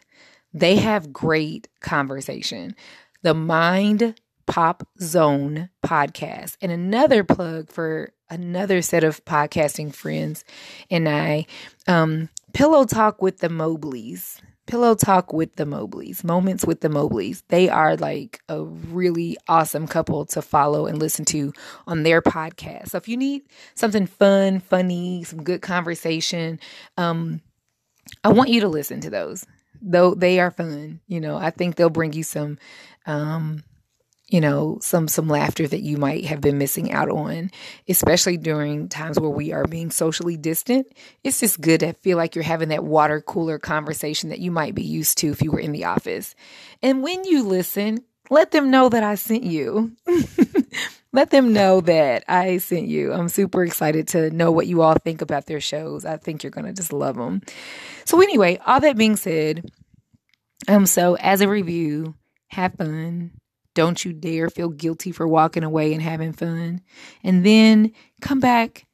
they 0.53 0.75
have 0.77 1.13
great 1.13 1.69
conversation. 1.79 2.75
The 3.21 3.33
Mind 3.33 4.19
Pop 4.47 4.85
Zone 4.99 5.69
podcast, 5.83 6.57
and 6.61 6.71
another 6.73 7.23
plug 7.23 7.69
for 7.69 8.11
another 8.29 8.81
set 8.81 9.03
of 9.03 9.23
podcasting 9.23 9.93
friends 9.93 10.43
and 10.89 11.07
I, 11.07 11.45
um, 11.87 12.29
Pillow 12.53 12.83
Talk 12.85 13.21
with 13.21 13.37
the 13.37 13.49
Mobleys. 13.49 14.41
Pillow 14.71 14.95
Talk 14.95 15.33
with 15.33 15.57
the 15.57 15.65
Mobleys, 15.65 16.23
Moments 16.23 16.65
with 16.65 16.79
the 16.79 16.87
Mobleys. 16.87 17.43
They 17.49 17.67
are 17.67 17.97
like 17.97 18.39
a 18.47 18.63
really 18.63 19.35
awesome 19.49 19.85
couple 19.85 20.23
to 20.27 20.41
follow 20.41 20.85
and 20.85 20.97
listen 20.97 21.25
to 21.25 21.51
on 21.87 22.03
their 22.03 22.21
podcast. 22.21 22.91
So 22.91 22.97
if 22.97 23.09
you 23.09 23.17
need 23.17 23.41
something 23.75 24.05
fun, 24.05 24.61
funny, 24.61 25.25
some 25.25 25.43
good 25.43 25.61
conversation, 25.61 26.57
um, 26.95 27.41
I 28.23 28.29
want 28.29 28.49
you 28.49 28.61
to 28.61 28.69
listen 28.69 29.01
to 29.01 29.09
those. 29.09 29.45
Though 29.81 30.15
they 30.15 30.39
are 30.39 30.51
fun, 30.51 31.01
you 31.05 31.19
know, 31.19 31.35
I 31.35 31.49
think 31.49 31.75
they'll 31.75 31.89
bring 31.89 32.13
you 32.13 32.23
some 32.23 32.57
um 33.05 33.65
you 34.31 34.41
know 34.41 34.79
some 34.81 35.07
some 35.07 35.27
laughter 35.27 35.67
that 35.67 35.81
you 35.81 35.97
might 35.97 36.25
have 36.25 36.41
been 36.41 36.57
missing 36.57 36.91
out 36.91 37.09
on 37.09 37.51
especially 37.87 38.37
during 38.37 38.89
times 38.89 39.19
where 39.19 39.29
we 39.29 39.51
are 39.51 39.65
being 39.65 39.91
socially 39.91 40.37
distant. 40.37 40.87
It's 41.23 41.39
just 41.39 41.61
good 41.61 41.81
to 41.81 41.93
feel 41.93 42.17
like 42.17 42.35
you're 42.35 42.43
having 42.43 42.69
that 42.69 42.83
water 42.83 43.21
cooler 43.21 43.59
conversation 43.59 44.29
that 44.29 44.39
you 44.39 44.49
might 44.49 44.73
be 44.73 44.83
used 44.83 45.17
to 45.19 45.29
if 45.29 45.41
you 45.41 45.51
were 45.51 45.59
in 45.59 45.73
the 45.73 45.85
office. 45.85 46.33
And 46.81 47.03
when 47.03 47.23
you 47.25 47.43
listen 47.43 47.99
let 48.29 48.51
them 48.51 48.71
know 48.71 48.87
that 48.87 49.03
i 49.03 49.15
sent 49.15 49.43
you. 49.43 49.91
Let 51.13 51.29
them 51.31 51.51
know 51.51 51.81
that 51.81 52.23
i 52.29 52.57
sent 52.59 52.87
you. 52.87 53.11
I'm 53.11 53.27
super 53.27 53.65
excited 53.65 54.07
to 54.09 54.29
know 54.29 54.49
what 54.49 54.67
you 54.67 54.81
all 54.81 54.93
think 54.93 55.21
about 55.21 55.45
their 55.45 55.59
shows. 55.59 56.05
I 56.05 56.15
think 56.15 56.41
you're 56.41 56.51
gonna 56.51 56.71
just 56.71 56.93
love 56.93 57.17
them 57.17 57.41
so 58.05 58.21
anyway 58.21 58.59
all 58.65 58.79
that 58.79 58.97
being 58.97 59.15
said 59.15 59.69
um 60.67 60.85
so 60.85 61.15
as 61.15 61.41
a 61.41 61.47
review 61.47 62.15
have 62.47 62.73
fun 62.75 63.31
don't 63.73 64.03
you 64.03 64.13
dare 64.13 64.49
feel 64.49 64.69
guilty 64.69 65.11
for 65.11 65.27
walking 65.27 65.63
away 65.63 65.93
and 65.93 66.01
having 66.01 66.33
fun. 66.33 66.81
And 67.23 67.45
then 67.45 67.93
come 68.21 68.39
back. 68.39 68.85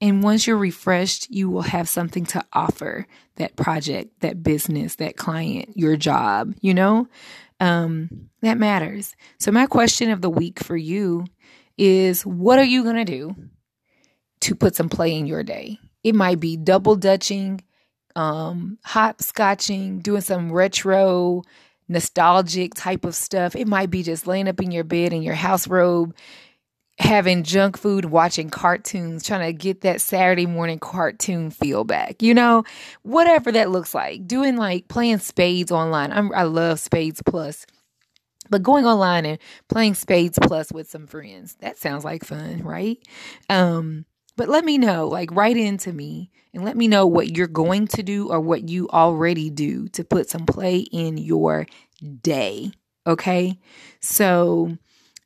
And 0.00 0.22
once 0.22 0.46
you're 0.46 0.56
refreshed, 0.56 1.30
you 1.30 1.48
will 1.48 1.62
have 1.62 1.88
something 1.88 2.26
to 2.26 2.44
offer 2.52 3.06
that 3.36 3.56
project, 3.56 4.20
that 4.20 4.42
business, 4.42 4.96
that 4.96 5.16
client, 5.16 5.76
your 5.76 5.96
job, 5.96 6.54
you 6.60 6.74
know? 6.74 7.06
Um, 7.60 8.28
that 8.40 8.58
matters. 8.58 9.14
So, 9.38 9.52
my 9.52 9.66
question 9.66 10.10
of 10.10 10.20
the 10.20 10.30
week 10.30 10.58
for 10.58 10.76
you 10.76 11.24
is 11.78 12.26
what 12.26 12.58
are 12.58 12.64
you 12.64 12.82
going 12.82 12.96
to 12.96 13.04
do 13.04 13.36
to 14.40 14.56
put 14.56 14.74
some 14.74 14.88
play 14.88 15.14
in 15.16 15.26
your 15.26 15.44
day? 15.44 15.78
It 16.02 16.16
might 16.16 16.40
be 16.40 16.56
double 16.56 16.96
dutching, 16.96 17.62
um, 18.16 18.78
hopscotching, 18.84 20.02
doing 20.02 20.22
some 20.22 20.50
retro 20.50 21.44
nostalgic 21.92 22.74
type 22.74 23.04
of 23.04 23.14
stuff. 23.14 23.54
It 23.54 23.68
might 23.68 23.90
be 23.90 24.02
just 24.02 24.26
laying 24.26 24.48
up 24.48 24.60
in 24.60 24.70
your 24.70 24.84
bed 24.84 25.12
in 25.12 25.22
your 25.22 25.34
house 25.34 25.68
robe, 25.68 26.14
having 26.98 27.42
junk 27.42 27.78
food, 27.78 28.06
watching 28.06 28.50
cartoons, 28.50 29.24
trying 29.24 29.46
to 29.46 29.52
get 29.52 29.82
that 29.82 30.00
Saturday 30.00 30.46
morning 30.46 30.78
cartoon 30.78 31.50
feel 31.50 31.84
back. 31.84 32.22
You 32.22 32.34
know, 32.34 32.64
whatever 33.02 33.52
that 33.52 33.70
looks 33.70 33.94
like. 33.94 34.26
Doing 34.26 34.56
like 34.56 34.88
playing 34.88 35.18
spades 35.18 35.72
online. 35.72 36.12
I'm, 36.12 36.32
I 36.34 36.42
love 36.44 36.80
Spades 36.80 37.22
Plus. 37.24 37.66
But 38.50 38.62
going 38.62 38.84
online 38.84 39.24
and 39.24 39.38
playing 39.68 39.94
Spades 39.94 40.38
Plus 40.42 40.70
with 40.72 40.90
some 40.90 41.06
friends, 41.06 41.56
that 41.60 41.78
sounds 41.78 42.04
like 42.04 42.24
fun, 42.24 42.62
right? 42.62 42.98
Um, 43.48 44.04
but 44.36 44.48
let 44.48 44.64
me 44.64 44.78
know, 44.78 45.08
like, 45.08 45.30
write 45.32 45.56
into 45.56 45.92
me 45.92 46.30
and 46.54 46.64
let 46.64 46.76
me 46.76 46.88
know 46.88 47.06
what 47.06 47.36
you're 47.36 47.46
going 47.46 47.86
to 47.88 48.02
do 48.02 48.30
or 48.30 48.40
what 48.40 48.68
you 48.68 48.88
already 48.88 49.50
do 49.50 49.88
to 49.88 50.04
put 50.04 50.28
some 50.28 50.46
play 50.46 50.78
in 50.78 51.16
your 51.16 51.66
day. 52.22 52.72
Okay. 53.06 53.58
So, 54.00 54.76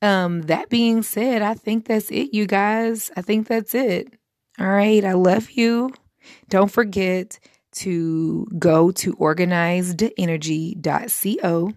um, 0.03 0.43
that 0.43 0.69
being 0.69 1.03
said, 1.03 1.43
I 1.43 1.55
think 1.55 1.87
that's 1.87 2.11
it, 2.11 2.35
you 2.35 2.47
guys. 2.47 3.11
I 3.17 3.23
think 3.23 3.49
that's 3.49 3.75
it. 3.75 4.13
All 4.59 4.67
right. 4.67 5.05
I 5.05 5.13
love 5.13 5.51
you. 5.51 5.93
Don't 6.49 6.71
forget 6.71 7.39
to 7.73 8.47
go 8.59 8.91
to 8.91 9.13
organizedenergy.co 9.15 11.73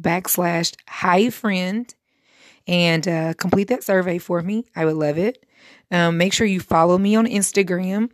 backslash 0.00 0.74
hi 0.88 1.28
friend 1.28 1.94
and 2.68 3.08
uh, 3.08 3.34
complete 3.34 3.68
that 3.68 3.82
survey 3.82 4.18
for 4.18 4.42
me. 4.42 4.66
I 4.76 4.84
would 4.84 4.96
love 4.96 5.18
it. 5.18 5.44
Um, 5.90 6.18
make 6.18 6.34
sure 6.34 6.46
you 6.46 6.60
follow 6.60 6.98
me 6.98 7.16
on 7.16 7.26
Instagram 7.26 8.10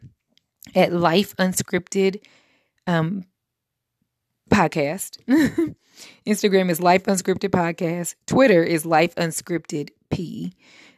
at 0.75 0.93
Life 0.93 1.35
Unscripted 1.37 2.21
um, 2.87 3.25
Podcast. 4.49 5.19
Instagram 6.27 6.71
is 6.71 6.81
Life 6.81 7.05
Unscripted 7.05 7.51
Podcast. 7.51 8.15
Twitter 8.27 8.63
is 8.63 8.87
Life 8.87 9.15
Unscripted 9.17 9.91
P. 10.11 10.55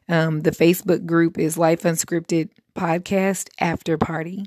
Um, 0.09 0.42
the 0.42 0.51
Facebook 0.51 1.07
group 1.07 1.38
is 1.38 1.57
Life 1.57 1.83
Unscripted 1.83 2.51
Podcast 2.77 3.49
After 3.59 3.97
Party. 3.97 4.47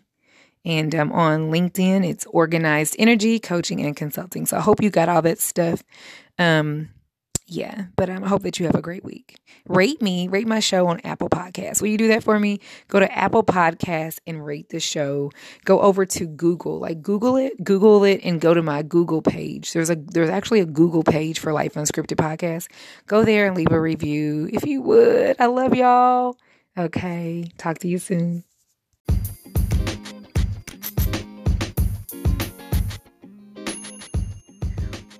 And 0.63 0.93
um, 0.93 1.11
on 1.11 1.51
LinkedIn, 1.51 2.07
it's 2.07 2.25
Organized 2.27 2.95
Energy 2.99 3.39
Coaching 3.39 3.81
and 3.81 3.95
Consulting. 3.95 4.45
So 4.45 4.57
I 4.57 4.61
hope 4.61 4.83
you 4.83 4.89
got 4.89 5.09
all 5.09 5.21
that 5.23 5.39
stuff. 5.39 5.83
Um, 6.37 6.89
yeah, 7.49 7.85
but 7.95 8.09
um, 8.09 8.23
I 8.23 8.27
hope 8.27 8.43
that 8.43 8.59
you 8.59 8.65
have 8.65 8.75
a 8.75 8.81
great 8.81 9.03
week. 9.03 9.37
Rate 9.67 10.01
me, 10.01 10.27
rate 10.27 10.47
my 10.47 10.59
show 10.59 10.87
on 10.87 10.99
Apple 11.01 11.29
Podcasts. 11.29 11.81
Will 11.81 11.89
you 11.89 11.97
do 11.97 12.07
that 12.09 12.23
for 12.23 12.39
me? 12.39 12.59
Go 12.87 12.99
to 12.99 13.11
Apple 13.11 13.43
Podcasts 13.43 14.19
and 14.27 14.45
rate 14.45 14.69
the 14.69 14.79
show. 14.79 15.31
Go 15.65 15.81
over 15.81 16.05
to 16.05 16.25
Google, 16.25 16.79
like 16.79 17.01
Google 17.01 17.35
it, 17.37 17.63
Google 17.63 18.03
it, 18.03 18.21
and 18.23 18.39
go 18.39 18.53
to 18.53 18.61
my 18.61 18.83
Google 18.83 19.21
page. 19.21 19.73
There's 19.73 19.89
a 19.89 19.95
there's 19.95 20.29
actually 20.29 20.59
a 20.59 20.65
Google 20.65 21.03
page 21.03 21.39
for 21.39 21.53
Life 21.53 21.73
Unscripted 21.73 22.17
Podcast. 22.17 22.67
Go 23.07 23.23
there 23.23 23.47
and 23.47 23.55
leave 23.55 23.71
a 23.71 23.79
review 23.79 24.49
if 24.51 24.65
you 24.65 24.81
would. 24.81 25.35
I 25.39 25.47
love 25.47 25.75
y'all. 25.75 26.37
Okay, 26.77 27.51
talk 27.57 27.79
to 27.79 27.87
you 27.87 27.97
soon. 27.97 28.43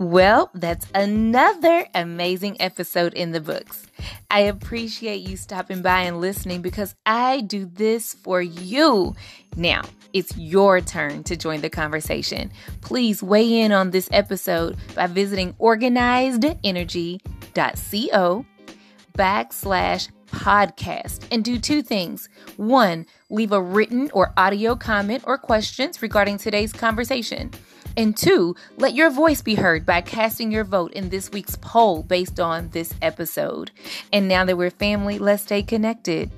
Well, 0.10 0.50
that's 0.56 0.88
another 0.96 1.86
amazing 1.94 2.60
episode 2.60 3.14
in 3.14 3.32
the 3.32 3.40
books. 3.40 3.86
I 4.32 4.40
appreciate 4.40 5.22
you 5.22 5.38
stopping 5.38 5.84
by 5.84 6.02
and 6.02 6.20
listening 6.20 6.64
because 6.64 6.96
I 7.06 7.42
do 7.42 7.70
this 7.72 8.16
for 8.16 8.42
you. 8.42 9.16
Now, 9.56 9.84
it's 10.12 10.36
your 10.36 10.82
turn 10.82 11.22
to 11.26 11.36
join 11.36 11.62
the 11.62 11.70
conversation. 11.70 12.52
Please 12.82 13.22
weigh 13.22 13.62
in 13.62 13.72
on 13.72 13.92
this 13.92 14.10
episode 14.12 14.78
by 14.96 15.06
visiting 15.06 15.54
organizedenergy.co 15.54 18.46
backslash 19.16 20.10
podcast 20.32 21.28
and 21.32 21.46
do 21.46 21.60
two 21.60 21.84
things. 21.84 22.30
One, 22.58 23.06
leave 23.30 23.52
a 23.52 23.62
written 23.62 24.10
or 24.16 24.34
audio 24.38 24.76
comment 24.76 25.24
or 25.28 25.38
questions 25.38 26.02
regarding 26.02 26.40
today's 26.40 26.74
conversation. 26.74 27.52
And 27.98 28.16
two, 28.16 28.56
let 28.78 28.94
your 28.94 29.10
voice 29.10 29.42
be 29.42 29.56
heard 29.56 29.86
by 29.86 30.02
casting 30.02 30.52
your 30.52 30.64
vote 30.64 30.94
in 30.94 31.10
this 31.10 31.32
week's 31.32 31.56
poll 31.58 32.04
based 32.04 32.40
on 32.40 32.70
this 32.70 32.94
episode. 33.02 33.72
And 34.14 34.28
now 34.28 34.46
that 34.46 34.58
we're 34.58 34.72
family, 34.72 35.20
let's 35.20 35.44
stay 35.44 35.64
connected. 35.64 36.32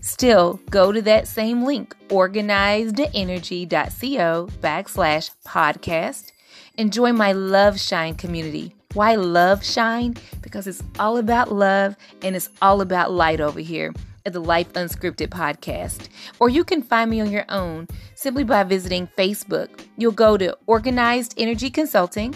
Still, 0.00 0.60
go 0.70 0.92
to 0.92 1.02
that 1.02 1.26
same 1.26 1.64
link, 1.64 1.96
organizedenergy.co 2.08 4.48
backslash 4.60 5.30
podcast. 5.44 6.30
Enjoy 6.76 7.12
my 7.12 7.32
Love 7.32 7.80
Shine 7.80 8.14
community. 8.14 8.74
Why 8.94 9.16
love 9.16 9.64
shine? 9.64 10.16
Because 10.40 10.66
it's 10.66 10.82
all 10.98 11.18
about 11.18 11.52
love 11.52 11.94
and 12.22 12.34
it's 12.34 12.48
all 12.62 12.80
about 12.80 13.12
light 13.12 13.40
over 13.40 13.60
here 13.60 13.92
at 14.26 14.32
the 14.32 14.40
Life 14.40 14.72
Unscripted 14.74 15.28
podcast. 15.28 16.08
Or 16.40 16.48
you 16.48 16.64
can 16.64 16.82
find 16.82 17.10
me 17.10 17.20
on 17.20 17.30
your 17.30 17.44
own 17.48 17.88
simply 18.14 18.44
by 18.44 18.64
visiting 18.64 19.08
Facebook. 19.18 19.68
You'll 19.96 20.12
go 20.12 20.36
to 20.36 20.56
Organized 20.66 21.34
Energy 21.36 21.70
Consulting, 21.70 22.34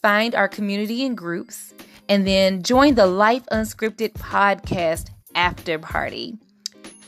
find 0.00 0.34
our 0.34 0.48
community 0.48 1.04
and 1.04 1.16
groups, 1.16 1.74
and 2.08 2.26
then 2.26 2.62
join 2.62 2.94
the 2.94 3.06
Life 3.06 3.44
Unscripted 3.52 4.12
podcast 4.14 5.10
after 5.34 5.78
party. 5.78 6.38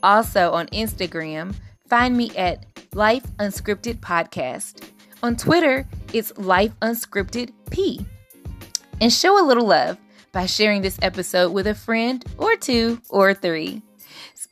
Also 0.03 0.53
on 0.53 0.67
Instagram, 0.69 1.55
find 1.89 2.17
me 2.17 2.31
at 2.37 2.67
Life 2.95 3.25
Unscripted 3.39 3.97
Podcast. 4.01 4.89
On 5.23 5.35
Twitter, 5.35 5.87
it's 6.13 6.37
Life 6.37 6.73
Unscripted 6.81 7.51
P 7.71 8.05
and 9.01 9.13
show 9.13 9.43
a 9.43 9.47
little 9.47 9.67
love 9.67 9.99
by 10.33 10.47
sharing 10.47 10.83
this 10.83 10.99
episode 11.03 11.53
with 11.53 11.67
a 11.67 11.75
friend 11.75 12.25
or 12.39 12.57
two 12.57 13.01
or 13.09 13.35
three. 13.35 13.83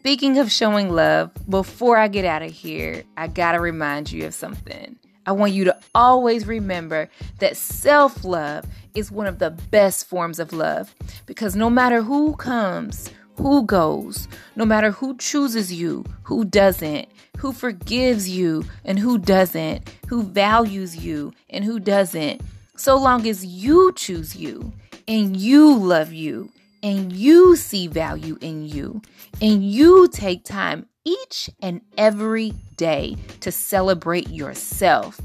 Speaking 0.02 0.38
of 0.38 0.50
showing 0.50 0.90
love, 0.90 1.30
before 1.48 1.96
I 1.96 2.08
get 2.08 2.24
out 2.24 2.42
of 2.42 2.50
here, 2.50 3.04
I 3.16 3.28
gotta 3.28 3.60
remind 3.60 4.10
you 4.10 4.26
of 4.26 4.34
something. 4.34 4.96
I 5.26 5.30
want 5.30 5.52
you 5.52 5.62
to 5.62 5.78
always 5.94 6.44
remember 6.44 7.08
that 7.38 7.56
self 7.56 8.24
love 8.24 8.64
is 8.96 9.12
one 9.12 9.28
of 9.28 9.38
the 9.38 9.50
best 9.50 10.08
forms 10.08 10.40
of 10.40 10.52
love 10.52 10.92
because 11.24 11.54
no 11.54 11.70
matter 11.70 12.02
who 12.02 12.34
comes, 12.34 13.12
who 13.36 13.62
goes, 13.62 14.26
no 14.56 14.64
matter 14.64 14.90
who 14.90 15.16
chooses 15.18 15.72
you, 15.72 16.04
who 16.24 16.44
doesn't, 16.46 17.06
who 17.36 17.52
forgives 17.52 18.28
you 18.28 18.64
and 18.84 18.98
who 18.98 19.18
doesn't, 19.18 19.88
who 20.08 20.24
values 20.24 20.96
you 20.96 21.32
and 21.48 21.62
who 21.62 21.78
doesn't, 21.78 22.40
so 22.74 22.96
long 22.96 23.28
as 23.28 23.46
you 23.46 23.92
choose 23.92 24.34
you 24.34 24.72
and 25.06 25.36
you 25.36 25.76
love 25.76 26.12
you 26.12 26.50
and 26.82 27.12
you 27.12 27.56
see 27.56 27.86
value 27.86 28.36
in 28.40 28.66
you 28.66 29.02
and 29.40 29.68
you 29.68 30.08
take 30.08 30.44
time 30.44 30.86
each 31.04 31.50
and 31.60 31.80
every 31.96 32.52
day 32.76 33.16
to 33.40 33.52
celebrate 33.52 34.28
yourself. 34.28 35.20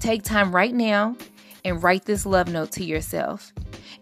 Take 0.00 0.22
time 0.22 0.54
right 0.54 0.74
now 0.74 1.16
and 1.64 1.82
write 1.82 2.04
this 2.04 2.26
love 2.26 2.48
note 2.48 2.72
to 2.72 2.84
yourself. 2.84 3.52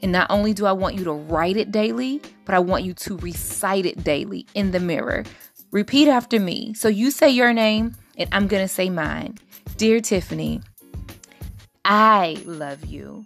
And 0.03 0.11
not 0.11 0.31
only 0.31 0.53
do 0.53 0.67
I 0.67 0.73
want 0.73 0.97
you 0.97 1.05
to 1.05 1.13
write 1.13 1.57
it 1.57 1.71
daily, 1.71 2.21
but 2.45 2.55
I 2.55 2.59
want 2.59 2.85
you 2.85 2.93
to 2.95 3.17
recite 3.19 3.87
it 3.87 4.03
daily 4.03 4.47
in 4.55 4.73
the 4.73 4.81
mirror. 4.81 5.25
Repeat 5.71 6.09
after 6.09 6.41
me. 6.41 6.75
So 6.75 6.89
you 6.89 7.11
say 7.11 7.31
your 7.31 7.53
name, 7.53 7.95
and 8.19 8.29
I'm 8.33 8.49
going 8.49 8.63
to 8.63 8.69
say 8.69 8.91
mine. 8.91 9.39
Dear 9.77 10.01
Tiffany, 10.01 10.61
I 11.85 12.43
love 12.45 12.85
you. 12.85 13.25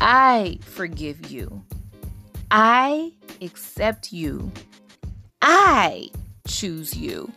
I 0.00 0.58
forgive 0.62 1.30
you. 1.30 1.62
I 2.50 3.12
accept 3.40 4.12
you. 4.12 4.50
I 5.40 6.10
choose 6.48 6.96
you. 6.96 7.32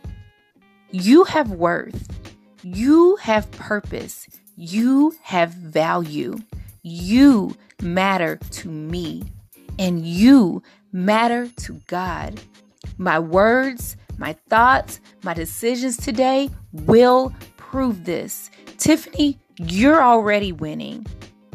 You 0.90 1.24
have 1.24 1.52
worth. 1.52 2.08
You 2.62 3.16
have 3.16 3.50
purpose. 3.52 4.26
You 4.56 5.14
have 5.22 5.52
value. 5.52 6.38
You 6.82 7.56
matter 7.80 8.36
to 8.36 8.68
me. 8.68 9.22
And 9.78 10.04
you 10.04 10.62
matter 10.92 11.48
to 11.58 11.80
God. 11.86 12.40
My 12.98 13.18
words, 13.18 13.96
my 14.18 14.34
thoughts, 14.48 15.00
my 15.22 15.34
decisions 15.34 15.96
today 15.96 16.50
will 16.72 17.32
prove 17.56 18.04
this. 18.04 18.50
Tiffany, 18.78 19.38
you're 19.58 20.02
already 20.02 20.52
winning. 20.52 21.06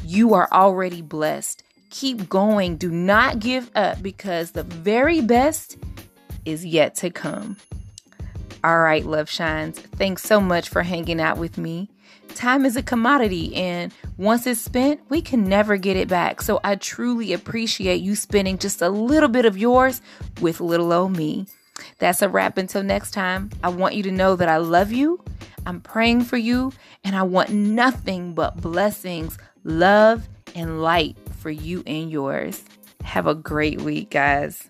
You 0.06 0.34
are 0.34 0.48
already 0.52 1.02
blessed. 1.02 1.64
Keep 1.90 2.30
going. 2.30 2.78
Do 2.78 2.92
not 2.92 3.40
give 3.40 3.72
up 3.76 4.02
because 4.02 4.52
the 4.52 4.64
very 4.64 5.22
best 5.22 5.78
is 6.46 6.66
yet 6.66 6.96
to 6.96 7.10
come. 7.10 7.58
All 8.64 8.80
right, 8.80 9.06
Love 9.06 9.30
Shines. 9.30 9.80
Thanks 9.80 10.24
so 10.24 10.42
much 10.42 10.70
for 10.70 10.84
hanging 10.84 11.22
out 11.22 11.38
with 11.38 11.58
me. 11.58 11.90
Time 12.36 12.66
is 12.66 12.76
a 12.76 12.84
commodity, 12.84 13.56
and 13.56 13.94
once 14.18 14.46
it's 14.46 14.62
spent, 14.62 15.02
we 15.10 15.22
can 15.22 15.46
never 15.46 15.78
get 15.78 15.98
it 15.98 16.08
back. 16.08 16.42
So 16.42 16.60
I 16.64 16.76
truly 16.76 17.34
appreciate 17.34 18.02
you 18.02 18.16
spending 18.16 18.58
just 18.58 18.82
a 18.82 18.90
little 18.90 19.30
bit 19.30 19.46
of 19.46 19.58
yours 19.58 20.02
with 20.42 20.60
little 20.60 20.94
old 20.94 21.18
me. 21.18 21.48
That's 21.98 22.22
a 22.22 22.30
wrap 22.30 22.58
until 22.58 22.84
next 22.84 23.12
time. 23.12 23.50
I 23.64 23.70
want 23.70 23.96
you 23.96 24.04
to 24.04 24.12
know 24.12 24.36
that 24.36 24.50
I 24.50 24.58
love 24.58 24.92
you 24.92 25.22
I'm 25.66 25.82
praying 25.82 26.22
for 26.24 26.38
you, 26.38 26.74
and 27.04 27.16
I 27.16 27.24
want 27.24 27.52
nothing 27.52 28.34
but 28.34 28.60
blessings, 28.60 29.38
love, 29.64 30.28
and 30.56 30.82
light 30.82 31.16
for 31.40 31.50
you 31.50 31.84
and 31.88 32.12
yours. 32.12 32.64
Have 33.04 33.28
a 33.28 33.34
great 33.34 33.82
week, 33.82 34.12
guys. 34.12 34.68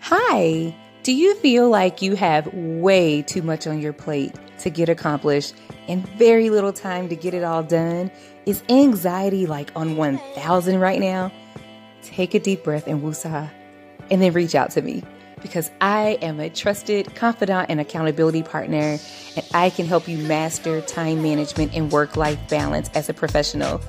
Hi. 0.00 0.74
Do 1.02 1.12
you 1.12 1.34
feel 1.34 1.68
like 1.68 2.00
you 2.00 2.16
have 2.16 2.46
way 2.54 3.20
too 3.20 3.42
much 3.42 3.66
on 3.66 3.80
your 3.80 3.92
plate 3.92 4.34
to 4.60 4.70
get 4.70 4.88
accomplished 4.88 5.54
and 5.86 6.08
very 6.16 6.48
little 6.48 6.72
time 6.72 7.10
to 7.10 7.16
get 7.16 7.34
it 7.34 7.44
all 7.44 7.62
done? 7.62 8.10
Is 8.46 8.62
anxiety 8.70 9.46
like 9.46 9.70
on 9.76 9.96
1000 9.96 10.78
right 10.78 11.00
now? 11.00 11.30
Take 12.02 12.34
a 12.34 12.38
deep 12.38 12.64
breath 12.64 12.86
and 12.86 13.02
woosah, 13.02 13.50
and 14.10 14.22
then 14.22 14.32
reach 14.32 14.54
out 14.54 14.70
to 14.72 14.82
me 14.82 15.02
because 15.44 15.70
I 15.82 16.18
am 16.22 16.40
a 16.40 16.48
trusted 16.48 17.14
confidant 17.14 17.66
and 17.68 17.78
accountability 17.78 18.42
partner, 18.42 18.98
and 19.36 19.46
I 19.52 19.68
can 19.68 19.84
help 19.84 20.08
you 20.08 20.16
master 20.16 20.80
time 20.80 21.22
management 21.22 21.74
and 21.74 21.92
work 21.92 22.16
life 22.16 22.38
balance 22.48 22.88
as 22.94 23.10
a 23.10 23.14
professional. 23.14 23.82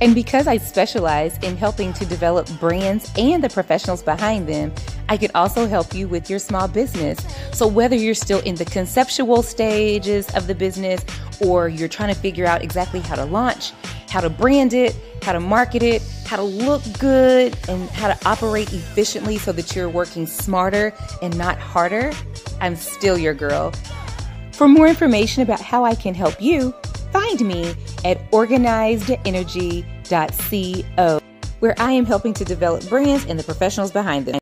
And 0.00 0.14
because 0.14 0.46
I 0.46 0.56
specialize 0.56 1.36
in 1.38 1.58
helping 1.58 1.92
to 1.94 2.06
develop 2.06 2.48
brands 2.58 3.12
and 3.18 3.44
the 3.44 3.50
professionals 3.50 4.02
behind 4.02 4.48
them, 4.48 4.72
I 5.10 5.18
can 5.18 5.30
also 5.34 5.66
help 5.66 5.92
you 5.92 6.08
with 6.08 6.30
your 6.30 6.38
small 6.38 6.66
business. 6.66 7.18
So, 7.52 7.66
whether 7.66 7.96
you're 7.96 8.14
still 8.14 8.40
in 8.40 8.54
the 8.54 8.64
conceptual 8.64 9.42
stages 9.42 10.34
of 10.34 10.46
the 10.46 10.54
business 10.54 11.04
or 11.40 11.68
you're 11.68 11.88
trying 11.88 12.14
to 12.14 12.18
figure 12.18 12.46
out 12.46 12.62
exactly 12.62 13.00
how 13.00 13.16
to 13.16 13.26
launch, 13.26 13.72
how 14.08 14.20
to 14.20 14.30
brand 14.30 14.72
it, 14.72 14.96
how 15.22 15.32
to 15.32 15.40
market 15.40 15.82
it, 15.82 16.00
how 16.26 16.36
to 16.36 16.42
look 16.42 16.82
good, 16.98 17.58
and 17.68 17.88
how 17.90 18.08
to 18.12 18.28
operate 18.28 18.72
efficiently 18.72 19.38
so 19.38 19.52
that 19.52 19.76
you're 19.76 19.88
working 19.88 20.26
smarter 20.26 20.92
and 21.22 21.36
not 21.36 21.58
harder, 21.58 22.12
I'm 22.60 22.76
still 22.76 23.18
your 23.18 23.34
girl. 23.34 23.72
For 24.52 24.68
more 24.68 24.86
information 24.88 25.42
about 25.42 25.60
how 25.60 25.84
I 25.84 25.94
can 25.94 26.14
help 26.14 26.40
you, 26.40 26.72
find 27.12 27.46
me 27.46 27.74
at 28.04 28.18
organizedenergy.co, 28.30 31.20
where 31.60 31.74
I 31.78 31.92
am 31.92 32.06
helping 32.06 32.34
to 32.34 32.44
develop 32.44 32.88
brands 32.88 33.26
and 33.26 33.38
the 33.38 33.44
professionals 33.44 33.92
behind 33.92 34.26
them. 34.26 34.34